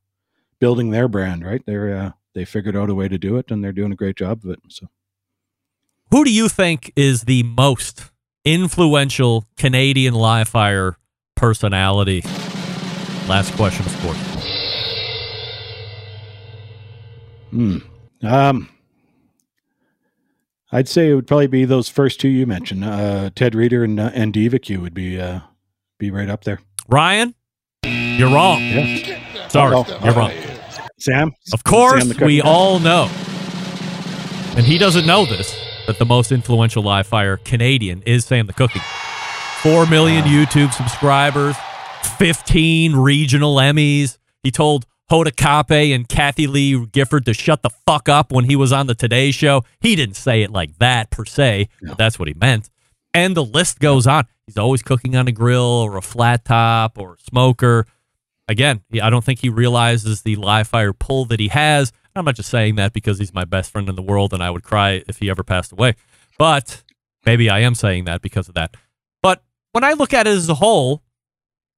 [0.58, 1.44] building their brand.
[1.44, 3.96] Right, they're uh, they figured out a way to do it and they're doing a
[3.96, 4.60] great job of it.
[4.68, 4.86] So.
[6.10, 8.10] Who do you think is the most
[8.44, 10.96] influential Canadian live fire
[11.34, 12.22] personality?
[13.28, 14.16] Last question of sport.
[17.50, 17.78] Hmm.
[18.22, 18.68] Um,
[20.72, 22.84] I'd say it would probably be those first two you mentioned.
[22.84, 25.40] Uh, Ted Reader and uh, and Diva Q would be uh,
[25.98, 26.60] be right up there.
[26.88, 27.34] Ryan,
[28.20, 28.60] you're wrong.
[28.60, 29.48] Yeah.
[29.48, 30.04] Sorry, Uh-oh.
[30.04, 30.32] you're wrong.
[30.98, 31.32] Sam.
[31.52, 33.10] Of course, Sam we all know,
[34.56, 38.52] and he doesn't know this, that the most influential live fire Canadian is Sam the
[38.52, 38.80] Cookie.
[39.62, 41.56] Four million YouTube subscribers,
[42.18, 44.18] 15 regional Emmys.
[44.42, 48.56] He told Hoda Kotb and Kathie Lee Gifford to shut the fuck up when he
[48.56, 49.64] was on the Today Show.
[49.80, 52.70] He didn't say it like that per se, but that's what he meant.
[53.12, 54.26] And the list goes on.
[54.46, 57.86] He's always cooking on a grill or a flat top or a smoker
[58.50, 61.92] again, I don't think he realizes the live fire pull that he has.
[62.16, 64.50] I'm not just saying that because he's my best friend in the world and I
[64.50, 65.94] would cry if he ever passed away.
[66.36, 66.82] But
[67.24, 68.76] maybe I am saying that because of that.
[69.22, 71.02] But when I look at it as a whole,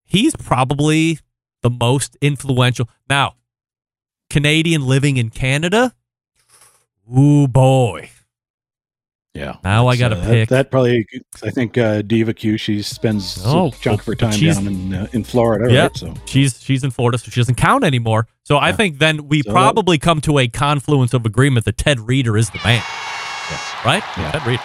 [0.05, 1.19] he's probably
[1.61, 2.89] the most influential.
[3.09, 3.35] Now,
[4.31, 5.95] Canadian living in Canada,
[7.15, 8.09] ooh boy.
[9.35, 9.57] Yeah.
[9.65, 10.49] Now I got to uh, that- pick.
[10.51, 11.07] That, probably,
[11.43, 12.59] I think uh, Diva Q.
[12.59, 15.97] She spends Oh, a chunk of her time down in uh, in Florida, yeah, right?
[15.97, 18.27] So she's she's in Florida, so she doesn't count anymore.
[18.45, 21.99] So I think then we So- probably come to a confluence of agreement that Ted
[22.01, 22.83] Reader is the man,
[23.51, 24.03] yes, right?
[24.19, 24.31] Yeah.
[24.33, 24.63] Ted Reader.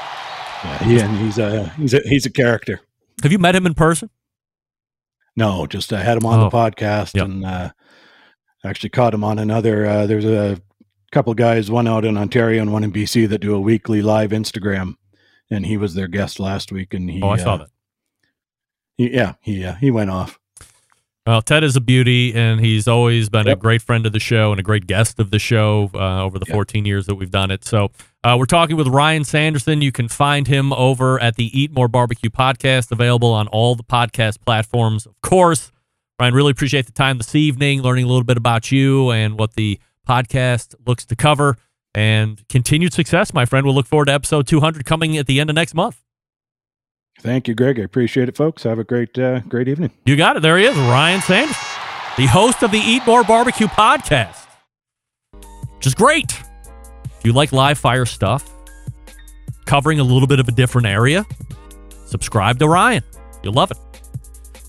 [0.65, 2.82] yeah, he, and he's a he's a he's a character.
[3.24, 4.09] Have you met him in person?
[5.38, 6.49] No, just I had him on Oh.
[6.49, 7.26] the podcast Yep.
[7.26, 7.70] and uh,
[8.65, 9.86] actually caught him on another.
[9.86, 10.59] Uh, there's a
[11.12, 14.32] couple guys, one out in Ontario and one in BC, that do a weekly live
[14.32, 14.95] Instagram,
[15.49, 16.93] and he was their guest last week.
[16.93, 17.70] And he, Oh, I saw uh, that.
[18.97, 20.39] He, yeah, he uh, he went off.
[21.28, 24.51] Well, Ted is a beauty, and he's always been a great friend of the show
[24.51, 27.51] and a great guest of the show uh, over the 14 years that we've done
[27.51, 27.66] it.
[27.66, 27.91] So
[28.24, 29.82] uh, we're talking with Ryan Sanderson.
[29.82, 33.84] You can find him over at the Eat More Barbecue podcast, available on all the
[33.84, 35.74] podcast platforms, of course.
[36.18, 39.55] Ryan, really appreciate the time this evening, learning a little bit about you and what
[39.55, 41.58] the podcast looks to cover.
[41.93, 43.66] And continued success, my friend.
[43.66, 45.99] We'll look forward to episode 200 coming at the end of next month.
[47.22, 47.80] Thank you, Greg.
[47.80, 48.64] I appreciate it, folks.
[48.64, 49.91] Have a great, uh, great evening.
[50.05, 50.41] You got it.
[50.43, 51.58] There he is, Ryan Sanders,
[52.16, 54.45] the host of the Eat More Barbecue podcast,
[55.76, 56.32] which is great.
[56.32, 58.47] If you like live fire stuff,
[59.66, 61.26] covering a little bit of a different area,
[62.05, 63.01] subscribe to Ryan.
[63.41, 63.78] You'll love it.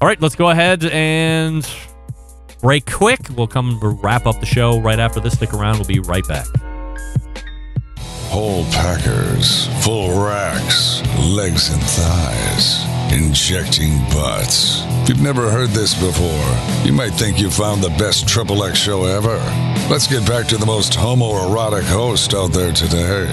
[0.00, 1.68] All right, let's go ahead and
[2.60, 3.20] break quick.
[3.36, 5.34] We'll come wrap up the show right after this.
[5.34, 5.76] Stick around.
[5.76, 6.46] We'll be right back.
[8.28, 14.82] Whole packers, full racks, legs and thighs, injecting butts.
[15.02, 18.78] If you've never heard this before, you might think you found the best Triple X
[18.78, 19.38] show ever.
[19.90, 23.26] Let's get back to the most homoerotic host out there today,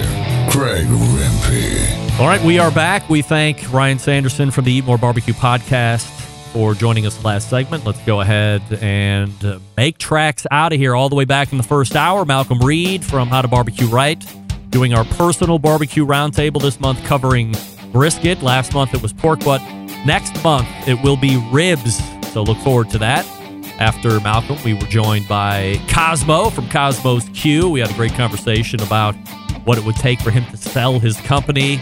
[0.50, 2.18] Craig Rempe.
[2.18, 3.10] All right, we are back.
[3.10, 6.15] We thank Ryan Sanderson from the Eat More Barbecue podcast
[6.56, 7.84] for joining us last segment.
[7.84, 11.62] Let's go ahead and make tracks out of here all the way back in the
[11.62, 12.24] first hour.
[12.24, 14.24] Malcolm Reed from How to Barbecue Right
[14.70, 17.54] doing our personal barbecue roundtable this month covering
[17.92, 18.40] brisket.
[18.40, 19.60] Last month it was pork butt.
[20.06, 22.00] Next month it will be ribs.
[22.32, 23.26] So look forward to that.
[23.78, 27.68] After Malcolm, we were joined by Cosmo from Cosmo's Q.
[27.68, 29.14] We had a great conversation about
[29.66, 31.78] what it would take for him to sell his company.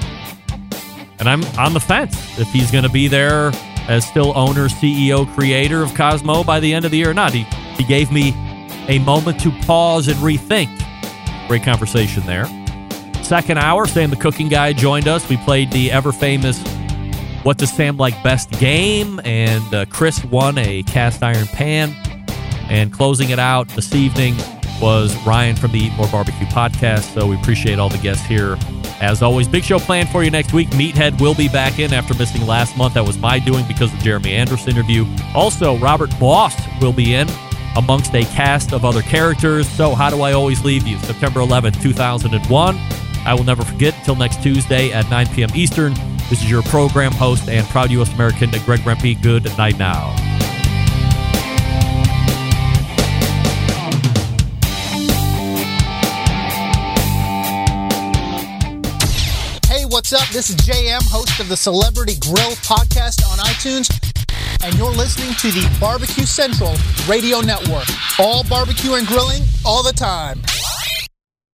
[1.20, 3.52] And I'm on the fence if he's going to be there
[3.88, 7.32] as still owner, CEO, creator of Cosmo by the end of the year or not.
[7.32, 7.42] He,
[7.76, 8.32] he gave me
[8.88, 10.68] a moment to pause and rethink.
[11.48, 12.46] Great conversation there.
[13.22, 15.28] Second hour, Sam the Cooking Guy joined us.
[15.28, 16.62] We played the ever famous
[17.42, 21.94] What Does Sam Like Best game, and uh, Chris won a cast iron pan.
[22.68, 24.36] And closing it out this evening
[24.80, 27.14] was Ryan from the Eat More Barbecue podcast.
[27.14, 28.56] So we appreciate all the guests here.
[29.00, 30.68] As always, big show planned for you next week.
[30.70, 32.94] Meathead will be back in after missing last month.
[32.94, 35.04] That was my doing because of Jeremy Andrus interview.
[35.34, 37.28] Also, Robert Boss will be in
[37.76, 39.68] amongst a cast of other characters.
[39.68, 40.98] So, how do I always leave you?
[40.98, 42.78] September 11th, 2001.
[43.26, 45.50] I will never forget until next Tuesday at 9 p.m.
[45.54, 45.94] Eastern.
[46.30, 48.12] This is your program host and proud U.S.
[48.14, 49.20] American, Greg Rempe.
[49.22, 50.14] Good night now.
[60.14, 60.28] Up?
[60.28, 63.90] This is JM, host of the Celebrity Grill podcast on iTunes,
[64.64, 66.74] and you're listening to the Barbecue Central
[67.08, 67.86] Radio Network.
[68.18, 70.40] All barbecue and grilling all the time.